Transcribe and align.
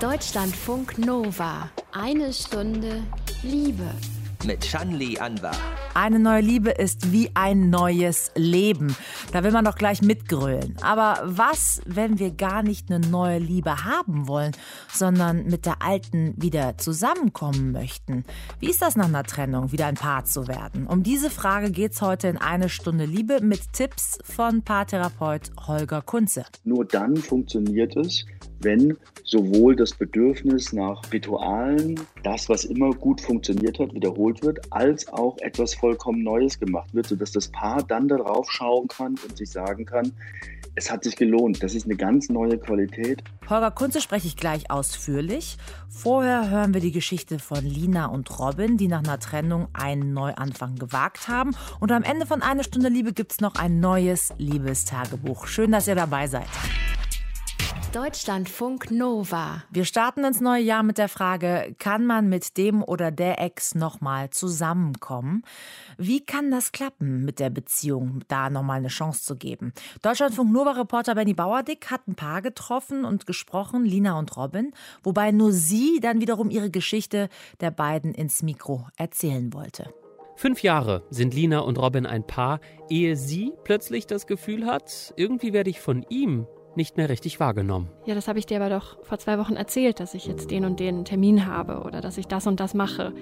Deutschlandfunk 0.00 0.98
Nova. 0.98 1.70
Eine 1.90 2.30
Stunde 2.30 3.02
Liebe. 3.42 3.90
Mit 4.46 4.64
Shanli 4.64 5.18
Anwar. 5.18 5.56
Eine 5.94 6.20
neue 6.20 6.40
Liebe 6.40 6.70
ist 6.70 7.10
wie 7.10 7.30
ein 7.34 7.68
neues 7.68 8.30
Leben. 8.36 8.94
Da 9.32 9.42
will 9.42 9.50
man 9.50 9.64
doch 9.64 9.74
gleich 9.74 10.02
mitgrölen. 10.02 10.76
Aber 10.82 11.20
was, 11.24 11.82
wenn 11.84 12.20
wir 12.20 12.30
gar 12.30 12.62
nicht 12.62 12.88
eine 12.88 13.04
neue 13.04 13.38
Liebe 13.38 13.84
haben 13.84 14.28
wollen, 14.28 14.52
sondern 14.92 15.46
mit 15.46 15.66
der 15.66 15.82
alten 15.82 16.34
wieder 16.36 16.78
zusammenkommen 16.78 17.72
möchten? 17.72 18.24
Wie 18.60 18.70
ist 18.70 18.82
das 18.82 18.94
nach 18.94 19.08
einer 19.08 19.24
Trennung, 19.24 19.72
wieder 19.72 19.86
ein 19.86 19.96
Paar 19.96 20.24
zu 20.24 20.46
werden? 20.46 20.86
Um 20.86 21.02
diese 21.02 21.30
Frage 21.30 21.72
geht 21.72 21.92
es 21.92 22.00
heute 22.00 22.28
in 22.28 22.36
eine 22.36 22.68
Stunde 22.68 23.04
Liebe 23.04 23.40
mit 23.40 23.72
Tipps 23.72 24.18
von 24.22 24.62
Paartherapeut 24.62 25.50
Holger 25.66 26.02
Kunze. 26.02 26.44
Nur 26.62 26.84
dann 26.84 27.16
funktioniert 27.16 27.96
es, 27.96 28.24
wenn 28.60 28.96
sowohl 29.24 29.74
das 29.76 29.92
Bedürfnis 29.92 30.72
nach 30.72 31.02
Ritualen, 31.12 32.00
das, 32.26 32.48
was 32.48 32.64
immer 32.64 32.90
gut 32.90 33.20
funktioniert 33.20 33.78
hat, 33.78 33.94
wiederholt 33.94 34.42
wird, 34.42 34.58
als 34.72 35.06
auch 35.12 35.38
etwas 35.38 35.74
vollkommen 35.74 36.24
Neues 36.24 36.58
gemacht 36.58 36.92
wird, 36.92 37.06
sodass 37.06 37.30
das 37.30 37.46
Paar 37.46 37.84
dann 37.84 38.08
darauf 38.08 38.50
schauen 38.50 38.88
kann 38.88 39.14
und 39.28 39.36
sich 39.36 39.48
sagen 39.48 39.84
kann, 39.84 40.10
es 40.74 40.90
hat 40.90 41.04
sich 41.04 41.14
gelohnt. 41.14 41.62
Das 41.62 41.76
ist 41.76 41.86
eine 41.86 41.94
ganz 41.94 42.28
neue 42.28 42.58
Qualität. 42.58 43.22
Holger 43.48 43.70
Kunze 43.70 44.00
spreche 44.00 44.26
ich 44.26 44.36
gleich 44.36 44.72
ausführlich. 44.72 45.56
Vorher 45.88 46.50
hören 46.50 46.74
wir 46.74 46.80
die 46.80 46.90
Geschichte 46.90 47.38
von 47.38 47.64
Lina 47.64 48.06
und 48.06 48.36
Robin, 48.40 48.76
die 48.76 48.88
nach 48.88 49.04
einer 49.04 49.20
Trennung 49.20 49.68
einen 49.72 50.12
Neuanfang 50.12 50.74
gewagt 50.74 51.28
haben. 51.28 51.54
Und 51.78 51.92
am 51.92 52.02
Ende 52.02 52.26
von 52.26 52.42
einer 52.42 52.64
Stunde 52.64 52.88
Liebe 52.88 53.12
gibt 53.12 53.32
es 53.32 53.40
noch 53.40 53.54
ein 53.54 53.78
neues 53.78 54.34
Liebestagebuch. 54.36 55.46
Schön, 55.46 55.70
dass 55.70 55.86
ihr 55.86 55.94
dabei 55.94 56.26
seid. 56.26 56.48
Deutschlandfunk 57.96 58.90
Nova. 58.90 59.64
Wir 59.70 59.86
starten 59.86 60.22
ins 60.22 60.42
neue 60.42 60.60
Jahr 60.60 60.82
mit 60.82 60.98
der 60.98 61.08
Frage, 61.08 61.74
kann 61.78 62.04
man 62.04 62.28
mit 62.28 62.58
dem 62.58 62.82
oder 62.82 63.10
der 63.10 63.40
Ex 63.40 63.74
nochmal 63.74 64.28
zusammenkommen? 64.28 65.44
Wie 65.96 66.22
kann 66.22 66.50
das 66.50 66.72
klappen 66.72 67.24
mit 67.24 67.40
der 67.40 67.48
Beziehung, 67.48 68.20
da 68.28 68.50
nochmal 68.50 68.80
eine 68.80 68.88
Chance 68.88 69.22
zu 69.22 69.34
geben? 69.34 69.72
Deutschlandfunk 70.02 70.52
Nova-Reporter 70.52 71.14
Benny 71.14 71.32
Bauerdick 71.32 71.90
hat 71.90 72.06
ein 72.06 72.16
Paar 72.16 72.42
getroffen 72.42 73.06
und 73.06 73.24
gesprochen, 73.24 73.86
Lina 73.86 74.18
und 74.18 74.36
Robin, 74.36 74.72
wobei 75.02 75.30
nur 75.32 75.52
sie 75.52 75.98
dann 75.98 76.20
wiederum 76.20 76.50
ihre 76.50 76.68
Geschichte 76.68 77.30
der 77.62 77.70
beiden 77.70 78.12
ins 78.12 78.42
Mikro 78.42 78.86
erzählen 78.98 79.54
wollte. 79.54 79.88
Fünf 80.34 80.62
Jahre 80.62 81.02
sind 81.08 81.32
Lina 81.32 81.60
und 81.60 81.78
Robin 81.78 82.04
ein 82.04 82.26
Paar, 82.26 82.60
ehe 82.90 83.16
sie 83.16 83.54
plötzlich 83.64 84.06
das 84.06 84.26
Gefühl 84.26 84.66
hat, 84.66 85.14
irgendwie 85.16 85.54
werde 85.54 85.70
ich 85.70 85.80
von 85.80 86.04
ihm 86.10 86.46
nicht 86.76 86.96
mehr 86.96 87.08
richtig 87.08 87.40
wahrgenommen. 87.40 87.88
Ja, 88.04 88.14
das 88.14 88.28
habe 88.28 88.38
ich 88.38 88.46
dir 88.46 88.62
aber 88.62 88.70
doch 88.70 89.02
vor 89.04 89.18
zwei 89.18 89.38
Wochen 89.38 89.54
erzählt, 89.54 90.00
dass 90.00 90.14
ich 90.14 90.26
jetzt 90.26 90.50
den 90.50 90.64
und 90.64 90.80
den 90.80 91.04
Termin 91.04 91.46
habe 91.46 91.82
oder 91.82 92.00
dass 92.00 92.18
ich 92.18 92.26
das 92.26 92.46
und 92.46 92.60
das 92.60 92.74
mache. 92.74 93.12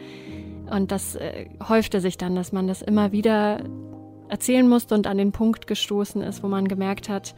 Und 0.70 0.90
das 0.90 1.16
äh, 1.16 1.46
häufte 1.68 2.00
sich 2.00 2.16
dann, 2.16 2.34
dass 2.34 2.52
man 2.52 2.66
das 2.66 2.82
immer 2.82 3.12
wieder 3.12 3.60
erzählen 4.28 4.68
musste 4.68 4.94
und 4.94 5.06
an 5.06 5.18
den 5.18 5.32
Punkt 5.32 5.66
gestoßen 5.66 6.22
ist, 6.22 6.42
wo 6.42 6.48
man 6.48 6.66
gemerkt 6.68 7.08
hat, 7.08 7.34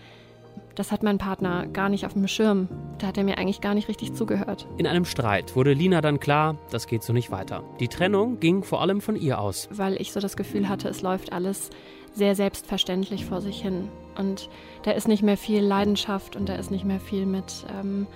das 0.77 0.93
hat 0.93 1.03
mein 1.03 1.17
Partner 1.17 1.67
gar 1.67 1.89
nicht 1.89 2.05
auf 2.05 2.13
dem 2.13 2.29
Schirm. 2.29 2.69
Da 2.99 3.07
hat 3.07 3.17
er 3.17 3.25
mir 3.25 3.39
eigentlich 3.39 3.63
gar 3.63 3.75
nicht 3.75 3.89
richtig 3.89 4.13
zugehört. 4.13 4.69
In 4.77 4.87
einem 4.87 5.07
Streit 5.07 5.57
wurde 5.57 5.73
Lina 5.73 6.03
dann 6.03 6.21
klar, 6.21 6.59
das 6.71 6.87
geht 6.87 7.03
so 7.03 7.15
nicht 7.15 7.31
weiter. 7.31 7.65
Die 7.81 7.89
Trennung 7.89 8.41
ging 8.41 8.63
vor 8.63 8.83
allem 8.83 9.01
von 9.01 9.17
ihr 9.17 9.41
aus. 9.41 9.69
Weil 9.73 10.01
ich 10.01 10.13
so 10.13 10.21
das 10.21 10.37
Gefühl 10.37 10.69
hatte, 10.69 10.89
es 10.89 11.01
läuft 11.01 11.33
alles 11.33 11.71
sehr 12.13 12.35
selbstverständlich 12.35 13.25
vor 13.25 13.41
sich 13.41 13.61
hin. 13.61 13.89
Und 14.19 14.49
da 14.83 14.93
ist 14.93 15.09
nicht 15.09 15.23
mehr 15.23 15.37
viel 15.37 15.63
Leidenschaft 15.63 16.37
und 16.37 16.49
da 16.49 16.55
ist 16.55 16.71
nicht 16.71 16.85
mehr 16.85 17.01
viel 17.01 17.27
mit 17.27 17.67
ähm, 17.79 18.07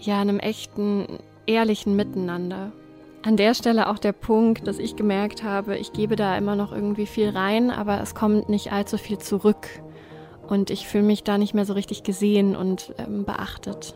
ja, 0.00 0.20
einem 0.20 0.38
echten, 0.38 1.18
ehrlichen 1.46 1.96
Miteinander. 1.96 2.72
An 3.22 3.36
der 3.36 3.54
Stelle 3.54 3.88
auch 3.90 3.98
der 3.98 4.12
Punkt, 4.12 4.66
dass 4.66 4.78
ich 4.78 4.96
gemerkt 4.96 5.42
habe, 5.42 5.76
ich 5.76 5.92
gebe 5.92 6.16
da 6.16 6.38
immer 6.38 6.56
noch 6.56 6.72
irgendwie 6.72 7.06
viel 7.06 7.28
rein, 7.28 7.70
aber 7.70 8.00
es 8.00 8.14
kommt 8.14 8.48
nicht 8.48 8.72
allzu 8.72 8.96
viel 8.96 9.18
zurück. 9.18 9.68
Und 10.48 10.70
ich 10.70 10.88
fühle 10.88 11.04
mich 11.04 11.22
da 11.22 11.38
nicht 11.38 11.54
mehr 11.54 11.66
so 11.66 11.74
richtig 11.74 12.02
gesehen 12.02 12.56
und 12.56 12.94
ähm, 12.98 13.24
beachtet. 13.24 13.94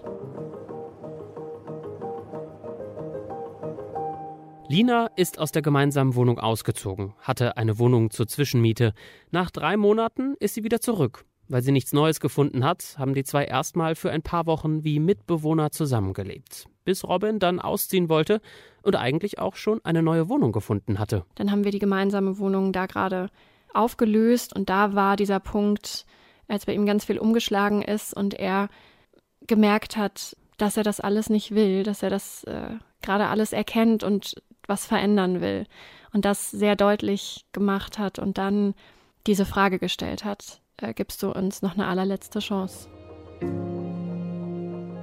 Lina 4.75 5.07
ist 5.15 5.39
aus 5.39 5.53
der 5.53 5.63
gemeinsamen 5.63 6.17
Wohnung 6.17 6.41
ausgezogen, 6.41 7.15
hatte 7.21 7.57
eine 7.57 7.79
Wohnung 7.79 8.11
zur 8.11 8.27
Zwischenmiete. 8.27 8.93
Nach 9.31 9.53
drei 9.53 9.77
Monaten 9.77 10.35
ist 10.41 10.55
sie 10.55 10.65
wieder 10.65 10.81
zurück. 10.81 11.25
Weil 11.47 11.63
sie 11.63 11.71
nichts 11.71 11.93
Neues 11.93 12.19
gefunden 12.19 12.65
hat, 12.65 12.97
haben 12.99 13.15
die 13.15 13.23
zwei 13.23 13.45
erstmal 13.45 13.95
für 13.95 14.11
ein 14.11 14.23
paar 14.23 14.47
Wochen 14.47 14.83
wie 14.83 14.99
Mitbewohner 14.99 15.71
zusammengelebt. 15.71 16.67
Bis 16.85 17.05
Robin 17.05 17.39
dann 17.39 17.61
ausziehen 17.61 18.09
wollte 18.09 18.41
und 18.83 18.97
eigentlich 18.97 19.39
auch 19.39 19.55
schon 19.55 19.79
eine 19.85 20.03
neue 20.03 20.29
Wohnung 20.29 20.51
gefunden 20.51 20.99
hatte. 20.99 21.25
Dann 21.37 21.53
haben 21.53 21.63
wir 21.63 21.71
die 21.71 21.79
gemeinsame 21.79 22.41
Wohnung 22.41 22.73
da 22.73 22.87
gerade 22.87 23.31
aufgelöst 23.75 24.57
und 24.57 24.71
da 24.71 24.97
war 24.97 25.15
dieser 25.15 25.39
Punkt, 25.39 26.05
als 26.49 26.67
bei 26.67 26.75
ihm 26.75 26.85
ganz 26.85 27.05
viel 27.05 27.21
umgeschlagen 27.21 27.81
ist 27.81 28.13
und 28.13 28.35
er 28.35 28.69
gemerkt 29.47 29.97
hat, 29.97 30.37
dass 30.57 30.77
er 30.77 30.83
das 30.83 30.99
alles 30.99 31.31
nicht 31.31 31.55
will, 31.55 31.85
dass 31.85 32.03
er 32.03 32.11
das 32.11 32.43
äh, 32.43 32.71
gerade 33.03 33.29
alles 33.29 33.53
erkennt 33.53 34.03
und 34.03 34.35
was 34.69 34.87
verändern 34.87 35.41
will 35.41 35.67
und 36.13 36.25
das 36.25 36.51
sehr 36.51 36.77
deutlich 36.77 37.45
gemacht 37.53 37.99
hat 37.99 38.19
und 38.19 38.39
dann 38.39 38.75
diese 39.27 39.45
Frage 39.45 39.79
gestellt 39.79 40.25
hat, 40.25 40.61
äh, 40.81 40.95
gibst 40.95 41.23
du 41.23 41.31
uns 41.31 41.63
noch 41.63 41.75
eine 41.75 41.87
allerletzte 41.87 42.39
Chance? 42.41 42.89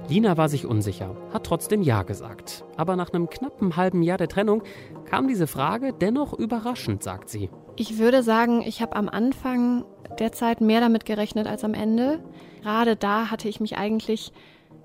Lina 0.08 0.36
war 0.36 0.48
sich 0.48 0.66
unsicher, 0.66 1.16
hat 1.32 1.44
trotzdem 1.44 1.80
Ja 1.82 2.02
gesagt. 2.02 2.64
Aber 2.76 2.96
nach 2.96 3.12
einem 3.12 3.30
knappen 3.30 3.76
halben 3.76 4.02
Jahr 4.02 4.18
der 4.18 4.28
Trennung 4.28 4.62
kam 5.04 5.28
diese 5.28 5.46
Frage 5.46 5.92
dennoch 5.92 6.32
überraschend, 6.32 7.02
sagt 7.02 7.28
sie. 7.28 7.50
Ich 7.76 7.98
würde 7.98 8.22
sagen, 8.22 8.62
ich 8.62 8.82
habe 8.82 8.96
am 8.96 9.08
Anfang 9.08 9.84
der 10.18 10.32
Zeit 10.32 10.60
mehr 10.60 10.80
damit 10.80 11.04
gerechnet 11.04 11.46
als 11.46 11.64
am 11.64 11.74
Ende. 11.74 12.22
Gerade 12.62 12.96
da 12.96 13.30
hatte 13.30 13.48
ich 13.48 13.60
mich 13.60 13.78
eigentlich 13.78 14.32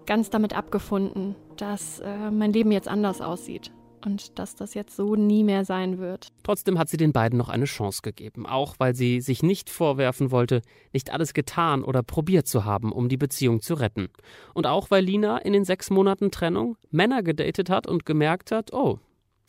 ganz 0.05 0.29
damit 0.29 0.55
abgefunden, 0.55 1.35
dass 1.57 1.99
äh, 1.99 2.31
mein 2.31 2.53
Leben 2.53 2.71
jetzt 2.71 2.88
anders 2.88 3.19
aussieht 3.19 3.71
und 4.07 4.40
dass 4.40 4.56
das 4.56 4.73
jetzt 4.73 4.95
so 4.95 5.16
nie 5.16 5.44
mehr 5.44 5.66
sein 5.66 6.00
wird. 6.00 6.29
Trotzdem 6.44 6.79
hat 6.79 6.88
sie 6.88 6.95
den 6.95 7.12
beiden 7.12 7.38
noch 7.38 7.50
eine 7.50 7.66
Chance 7.66 8.01
gegeben, 8.01 8.45
auch 8.45 8.75
weil 8.79 8.95
sie 8.95 9.19
sich 9.19 9.44
nicht 9.44 9.69
vorwerfen 9.69 10.31
wollte, 10.31 10.62
nicht 10.94 11.12
alles 11.12 11.34
getan 11.34 11.84
oder 11.84 12.03
probiert 12.03 12.47
zu 12.47 12.63
haben, 12.63 12.94
um 12.94 13.09
die 13.09 13.18
Beziehung 13.18 13.62
zu 13.62 13.73
retten. 13.73 14.07
Und 14.53 14.66
auch 14.66 14.90
weil 14.90 15.03
Lina 15.03 15.40
in 15.40 15.51
den 15.51 15.66
sechs 15.66 15.90
Monaten 15.90 16.31
Trennung 16.31 16.78
Männer 16.90 17.22
gedatet 17.22 17.69
hat 17.69 17.85
und 17.85 18.06
gemerkt 18.06 18.51
hat, 18.51 18.72
oh, 18.72 19.00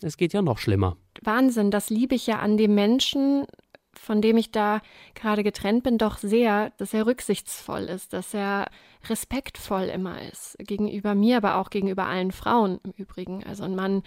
es 0.02 0.16
geht 0.16 0.32
ja 0.32 0.42
noch 0.42 0.58
schlimmer. 0.58 0.96
Wahnsinn, 1.22 1.70
das 1.70 1.88
liebe 1.88 2.16
ich 2.16 2.26
ja 2.26 2.40
an 2.40 2.56
dem 2.56 2.74
Menschen, 2.74 3.46
von 3.94 4.20
dem 4.20 4.36
ich 4.36 4.50
da 4.50 4.80
gerade 5.14 5.42
getrennt 5.42 5.82
bin, 5.82 5.98
doch 5.98 6.18
sehr, 6.18 6.72
dass 6.78 6.94
er 6.94 7.06
rücksichtsvoll 7.06 7.82
ist, 7.84 8.12
dass 8.12 8.34
er 8.34 8.66
respektvoll 9.08 9.84
immer 9.84 10.22
ist. 10.30 10.56
Gegenüber 10.58 11.14
mir, 11.14 11.36
aber 11.36 11.56
auch 11.56 11.70
gegenüber 11.70 12.06
allen 12.06 12.32
Frauen 12.32 12.80
im 12.84 12.92
Übrigen. 12.92 13.44
Also 13.44 13.64
ein 13.64 13.74
Mann, 13.74 14.02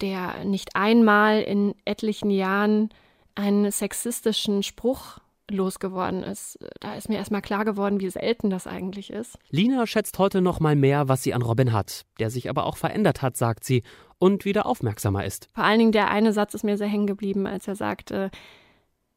der 0.00 0.44
nicht 0.44 0.76
einmal 0.76 1.40
in 1.40 1.74
etlichen 1.84 2.30
Jahren 2.30 2.90
einen 3.34 3.70
sexistischen 3.70 4.62
Spruch 4.62 5.18
losgeworden 5.50 6.22
ist. 6.22 6.58
Da 6.80 6.94
ist 6.94 7.08
mir 7.08 7.16
erstmal 7.16 7.42
klar 7.42 7.64
geworden, 7.64 8.00
wie 8.00 8.10
selten 8.10 8.50
das 8.50 8.66
eigentlich 8.66 9.10
ist. 9.10 9.38
Lina 9.50 9.86
schätzt 9.86 10.18
heute 10.18 10.40
noch 10.40 10.60
mal 10.60 10.76
mehr, 10.76 11.08
was 11.08 11.22
sie 11.22 11.34
an 11.34 11.42
Robin 11.42 11.72
hat, 11.72 12.04
der 12.18 12.30
sich 12.30 12.50
aber 12.50 12.66
auch 12.66 12.76
verändert 12.76 13.22
hat, 13.22 13.36
sagt 13.36 13.64
sie, 13.64 13.82
und 14.18 14.44
wieder 14.44 14.66
aufmerksamer 14.66 15.24
ist. 15.24 15.48
Vor 15.54 15.64
allen 15.64 15.78
Dingen 15.78 15.92
der 15.92 16.10
eine 16.10 16.32
Satz 16.32 16.54
ist 16.54 16.64
mir 16.64 16.76
sehr 16.76 16.88
hängen 16.88 17.06
geblieben, 17.06 17.46
als 17.46 17.68
er 17.68 17.76
sagte, 17.76 18.30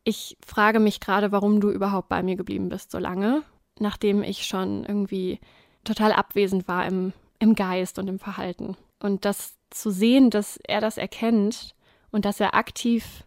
ich 0.04 0.38
frage 0.46 0.80
mich 0.80 1.00
gerade, 1.00 1.32
warum 1.32 1.60
du 1.60 1.70
überhaupt 1.70 2.10
bei 2.10 2.24
mir 2.24 2.36
geblieben 2.36 2.70
bist 2.70 2.92
so 2.92 2.98
lange, 2.98 3.44
nachdem 3.80 4.24
ich 4.24 4.46
schon 4.46 4.86
irgendwie 4.86 5.40
total 5.84 6.12
abwesend 6.12 6.68
war 6.68 6.86
im, 6.86 7.14
im 7.40 7.56
Geist 7.56 8.00
und 8.00 8.08
im 8.08 8.20
Verhalten. 8.20 8.78
Und 9.00 9.26
das 9.26 9.56
zu 9.72 9.92
sehen, 9.92 10.30
dass 10.30 10.60
er 10.68 10.82
das 10.82 10.98
erkennt 10.98 11.76
und 12.12 12.26
dass 12.26 12.40
er 12.40 12.54
aktiv 12.54 13.24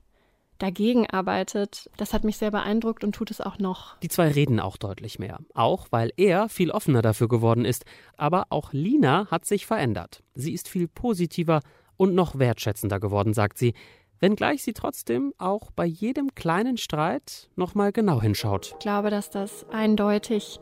dagegen 0.58 1.08
arbeitet, 1.08 1.90
das 1.96 2.12
hat 2.12 2.24
mich 2.24 2.36
sehr 2.36 2.50
beeindruckt 2.50 3.04
und 3.04 3.14
tut 3.14 3.30
es 3.30 3.40
auch 3.40 3.58
noch. 3.58 3.98
Die 3.98 4.08
zwei 4.08 4.28
reden 4.28 4.60
auch 4.60 4.76
deutlich 4.76 5.18
mehr. 5.18 5.40
Auch 5.52 5.88
weil 5.90 6.12
er 6.16 6.48
viel 6.48 6.70
offener 6.70 7.02
dafür 7.02 7.28
geworden 7.28 7.64
ist. 7.64 7.84
Aber 8.16 8.46
auch 8.50 8.72
Lina 8.72 9.26
hat 9.30 9.44
sich 9.44 9.66
verändert. 9.66 10.22
Sie 10.34 10.52
ist 10.52 10.68
viel 10.68 10.88
positiver 10.88 11.60
und 11.96 12.14
noch 12.14 12.38
wertschätzender 12.38 13.00
geworden, 13.00 13.34
sagt 13.34 13.58
sie. 13.58 13.74
Wenngleich 14.20 14.62
sie 14.62 14.72
trotzdem 14.72 15.34
auch 15.38 15.70
bei 15.72 15.84
jedem 15.84 16.34
kleinen 16.34 16.76
Streit 16.76 17.50
nochmal 17.56 17.92
genau 17.92 18.22
hinschaut. 18.22 18.70
Ich 18.72 18.78
glaube, 18.78 19.10
dass 19.10 19.28
das 19.28 19.66
eindeutig, 19.70 20.60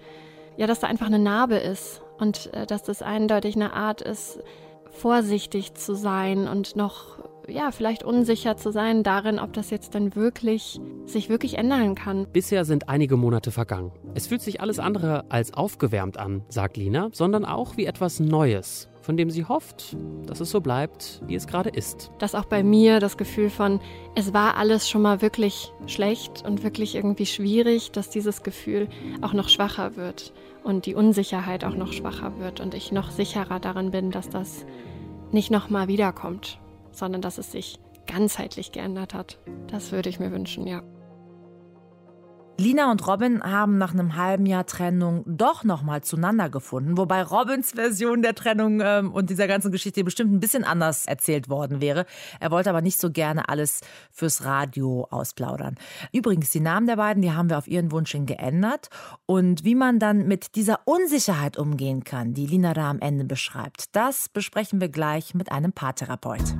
ja, 0.56 0.66
dass 0.66 0.80
da 0.80 0.88
einfach 0.88 1.06
eine 1.06 1.18
Narbe 1.18 1.56
ist 1.56 2.02
und 2.18 2.52
äh, 2.54 2.66
dass 2.66 2.82
das 2.82 3.02
eindeutig 3.02 3.54
eine 3.54 3.72
Art 3.72 4.00
ist, 4.00 4.40
vorsichtig 4.92 5.74
zu 5.74 5.94
sein 5.94 6.46
und 6.46 6.76
noch 6.76 7.18
ja, 7.48 7.70
vielleicht 7.70 8.04
unsicher 8.04 8.56
zu 8.56 8.70
sein 8.72 9.02
darin, 9.02 9.38
ob 9.38 9.52
das 9.52 9.70
jetzt 9.70 9.94
dann 9.94 10.14
wirklich 10.14 10.80
sich 11.06 11.28
wirklich 11.28 11.58
ändern 11.58 11.94
kann. 11.94 12.26
Bisher 12.32 12.64
sind 12.64 12.88
einige 12.88 13.16
Monate 13.16 13.50
vergangen. 13.50 13.92
Es 14.14 14.26
fühlt 14.26 14.42
sich 14.42 14.60
alles 14.60 14.78
andere 14.78 15.24
als 15.30 15.52
aufgewärmt 15.54 16.18
an, 16.18 16.44
sagt 16.48 16.76
Lina, 16.76 17.08
sondern 17.12 17.44
auch 17.44 17.76
wie 17.76 17.86
etwas 17.86 18.20
Neues. 18.20 18.88
von 19.02 19.16
dem 19.16 19.30
sie 19.30 19.44
hofft, 19.44 19.96
dass 20.26 20.40
es 20.40 20.50
so 20.50 20.60
bleibt, 20.60 21.20
wie 21.26 21.34
es 21.34 21.46
gerade 21.46 21.70
ist. 21.70 22.10
Dass 22.18 22.34
auch 22.34 22.44
bei 22.44 22.62
mir 22.62 23.00
das 23.00 23.16
Gefühl 23.16 23.50
von, 23.50 23.80
es 24.14 24.32
war 24.32 24.56
alles 24.56 24.88
schon 24.88 25.02
mal 25.02 25.20
wirklich 25.20 25.72
schlecht 25.86 26.44
und 26.46 26.62
wirklich 26.62 26.94
irgendwie 26.94 27.26
schwierig, 27.26 27.90
dass 27.90 28.10
dieses 28.10 28.42
Gefühl 28.42 28.88
auch 29.20 29.32
noch 29.32 29.48
schwacher 29.48 29.96
wird 29.96 30.32
und 30.62 30.86
die 30.86 30.94
Unsicherheit 30.94 31.64
auch 31.64 31.74
noch 31.74 31.92
schwacher 31.92 32.38
wird 32.38 32.60
und 32.60 32.74
ich 32.74 32.92
noch 32.92 33.10
sicherer 33.10 33.58
darin 33.58 33.90
bin, 33.90 34.10
dass 34.10 34.30
das 34.30 34.64
nicht 35.32 35.50
nochmal 35.50 35.88
wiederkommt, 35.88 36.58
sondern 36.92 37.20
dass 37.20 37.38
es 37.38 37.52
sich 37.52 37.78
ganzheitlich 38.06 38.72
geändert 38.72 39.14
hat. 39.14 39.38
Das 39.68 39.92
würde 39.92 40.08
ich 40.08 40.20
mir 40.20 40.32
wünschen, 40.32 40.66
ja. 40.66 40.82
Lina 42.58 42.90
und 42.90 43.06
Robin 43.06 43.42
haben 43.42 43.78
nach 43.78 43.92
einem 43.92 44.16
halben 44.16 44.46
Jahr 44.46 44.66
Trennung 44.66 45.24
doch 45.26 45.64
nochmal 45.64 46.02
zueinander 46.02 46.50
gefunden, 46.50 46.98
wobei 46.98 47.22
Robins 47.22 47.72
Version 47.72 48.22
der 48.22 48.34
Trennung 48.34 48.80
ähm, 48.82 49.10
und 49.10 49.30
dieser 49.30 49.48
ganzen 49.48 49.72
Geschichte 49.72 50.04
bestimmt 50.04 50.32
ein 50.32 50.40
bisschen 50.40 50.62
anders 50.62 51.06
erzählt 51.06 51.48
worden 51.48 51.80
wäre. 51.80 52.04
Er 52.40 52.50
wollte 52.50 52.70
aber 52.70 52.82
nicht 52.82 53.00
so 53.00 53.10
gerne 53.10 53.48
alles 53.48 53.80
fürs 54.10 54.44
Radio 54.44 55.08
ausplaudern. 55.10 55.76
Übrigens, 56.12 56.50
die 56.50 56.60
Namen 56.60 56.86
der 56.86 56.96
beiden, 56.96 57.22
die 57.22 57.32
haben 57.32 57.48
wir 57.48 57.58
auf 57.58 57.68
ihren 57.68 57.90
Wunsch 57.90 58.12
hin 58.12 58.26
geändert. 58.26 58.90
Und 59.26 59.64
wie 59.64 59.74
man 59.74 59.98
dann 59.98 60.28
mit 60.28 60.54
dieser 60.54 60.80
Unsicherheit 60.84 61.56
umgehen 61.56 62.04
kann, 62.04 62.34
die 62.34 62.46
Lina 62.46 62.74
da 62.74 62.90
am 62.90 63.00
Ende 63.00 63.24
beschreibt, 63.24 63.96
das 63.96 64.28
besprechen 64.28 64.80
wir 64.80 64.90
gleich 64.90 65.34
mit 65.34 65.50
einem 65.50 65.72
Paartherapeut. 65.72 66.54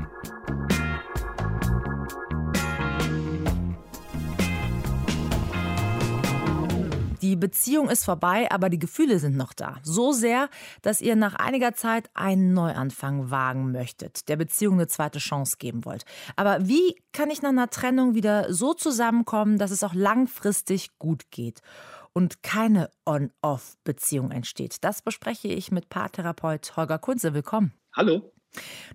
Die 7.23 7.37
Beziehung 7.37 7.89
ist 7.89 8.05
vorbei, 8.05 8.51
aber 8.51 8.69
die 8.69 8.81
Gefühle 8.81 9.21
sind 9.21 9.37
noch 9.37 9.53
da. 9.53 9.77
So 9.85 10.11
sehr, 10.11 10.49
dass 10.83 11.01
ihr 11.01 11.15
nach 11.15 11.37
einiger 11.37 11.73
Zeit 11.75 12.11
einen 12.15 12.53
Neuanfang 12.53 13.31
wagen 13.31 13.71
möchtet, 13.71 14.29
der 14.29 14.37
Beziehung 14.37 14.75
eine 14.75 14.89
zweite 14.89 15.21
Chance 15.21 15.57
geben 15.59 15.85
wollt. 15.85 16.05
Aber 16.35 16.67
wie 16.67 16.97
kann 17.13 17.31
ich 17.31 17.41
nach 17.41 17.51
einer 17.51 17.71
Trennung 17.71 18.17
wieder 18.17 18.53
so 18.53 18.75
zusammenkommen, 18.75 19.57
dass 19.57 19.71
es 19.71 19.85
auch 19.85 19.95
langfristig 19.95 20.99
gut 20.99 21.31
geht? 21.31 21.63
und 22.15 22.43
keine 22.43 22.91
On-Off-Beziehung 23.07 24.33
entsteht. 24.33 24.85
Das 24.85 25.01
bespreche 25.01 25.49
ich 25.49 25.73
mit 25.73 25.89
Paartherapeut 25.89 26.77
Holger 26.77 26.99
Kunze. 26.99 27.33
Willkommen. 27.33 27.73
Hallo. 27.95 28.31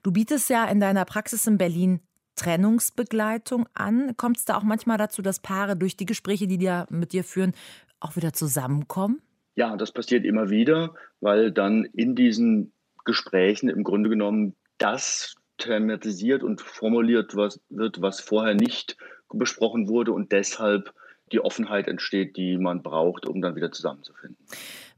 Du 0.03 0.11
bietest 0.11 0.51
ja 0.51 0.65
in 0.65 0.79
deiner 0.79 1.03
Praxis 1.03 1.47
in 1.47 1.57
Berlin 1.57 1.99
Trennungsbegleitung 2.37 3.67
an. 3.73 4.15
Kommt 4.15 4.37
es 4.37 4.45
da 4.45 4.55
auch 4.57 4.63
manchmal 4.63 4.97
dazu, 4.97 5.21
dass 5.21 5.39
Paare 5.39 5.75
durch 5.75 5.97
die 5.97 6.05
Gespräche, 6.05 6.47
die 6.47 6.57
die 6.57 6.83
mit 6.89 7.11
dir 7.11 7.23
führen, 7.23 7.53
auch 7.99 8.15
wieder 8.15 8.33
zusammenkommen? 8.33 9.21
Ja, 9.55 9.75
das 9.75 9.91
passiert 9.91 10.25
immer 10.25 10.49
wieder, 10.49 10.93
weil 11.19 11.51
dann 11.51 11.85
in 11.85 12.15
diesen 12.15 12.71
Gesprächen 13.05 13.69
im 13.69 13.83
Grunde 13.83 14.09
genommen 14.09 14.55
das 14.77 15.35
thematisiert 15.57 16.43
und 16.43 16.61
formuliert 16.61 17.35
was, 17.35 17.59
wird, 17.69 18.01
was 18.01 18.19
vorher 18.19 18.53
nicht 18.53 18.97
besprochen 19.29 19.87
wurde 19.87 20.11
und 20.11 20.31
deshalb 20.31 20.93
die 21.31 21.39
Offenheit 21.39 21.87
entsteht, 21.87 22.37
die 22.37 22.57
man 22.57 22.81
braucht, 22.81 23.25
um 23.25 23.41
dann 23.41 23.55
wieder 23.55 23.71
zusammenzufinden. 23.71 24.37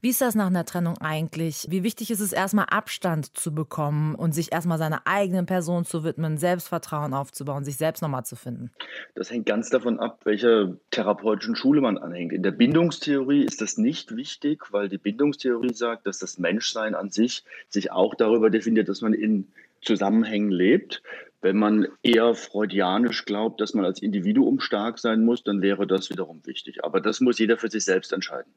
Wie 0.02 0.08
ist 0.08 0.22
das 0.22 0.34
nach 0.34 0.46
einer 0.46 0.64
Trennung 0.64 0.96
eigentlich? 0.98 1.66
Wie 1.68 1.82
wichtig 1.82 2.10
ist 2.10 2.20
es 2.20 2.32
erstmal 2.32 2.66
Abstand 2.70 3.36
zu 3.36 3.54
bekommen 3.54 4.14
und 4.14 4.34
sich 4.34 4.50
erstmal 4.50 4.78
seiner 4.78 5.02
eigenen 5.06 5.44
Person 5.44 5.84
zu 5.84 6.04
widmen, 6.04 6.38
Selbstvertrauen 6.38 7.12
aufzubauen, 7.12 7.64
sich 7.64 7.76
selbst 7.76 8.00
nochmal 8.00 8.24
zu 8.24 8.34
finden? 8.34 8.70
Das 9.14 9.30
hängt 9.30 9.44
ganz 9.44 9.68
davon 9.68 10.00
ab, 10.00 10.20
welcher 10.24 10.74
therapeutischen 10.90 11.54
Schule 11.54 11.82
man 11.82 11.98
anhängt. 11.98 12.32
In 12.32 12.42
der 12.42 12.52
Bindungstheorie 12.52 13.44
ist 13.44 13.60
das 13.60 13.76
nicht 13.76 14.16
wichtig, 14.16 14.72
weil 14.72 14.88
die 14.88 14.98
Bindungstheorie 14.98 15.74
sagt, 15.74 16.06
dass 16.06 16.18
das 16.18 16.38
Menschsein 16.38 16.94
an 16.94 17.10
sich 17.10 17.44
sich 17.68 17.92
auch 17.92 18.14
darüber 18.14 18.48
definiert, 18.48 18.88
dass 18.88 19.02
man 19.02 19.12
in 19.12 19.48
Zusammenhängen 19.82 20.50
lebt. 20.50 21.02
Wenn 21.42 21.56
man 21.56 21.88
eher 22.02 22.34
freudianisch 22.34 23.24
glaubt, 23.24 23.60
dass 23.60 23.72
man 23.72 23.84
als 23.84 24.02
Individuum 24.02 24.60
stark 24.60 24.98
sein 24.98 25.24
muss, 25.24 25.42
dann 25.42 25.62
wäre 25.62 25.86
das 25.86 26.10
wiederum 26.10 26.44
wichtig. 26.44 26.84
Aber 26.84 27.00
das 27.00 27.20
muss 27.20 27.38
jeder 27.38 27.56
für 27.56 27.70
sich 27.70 27.84
selbst 27.84 28.12
entscheiden. 28.12 28.52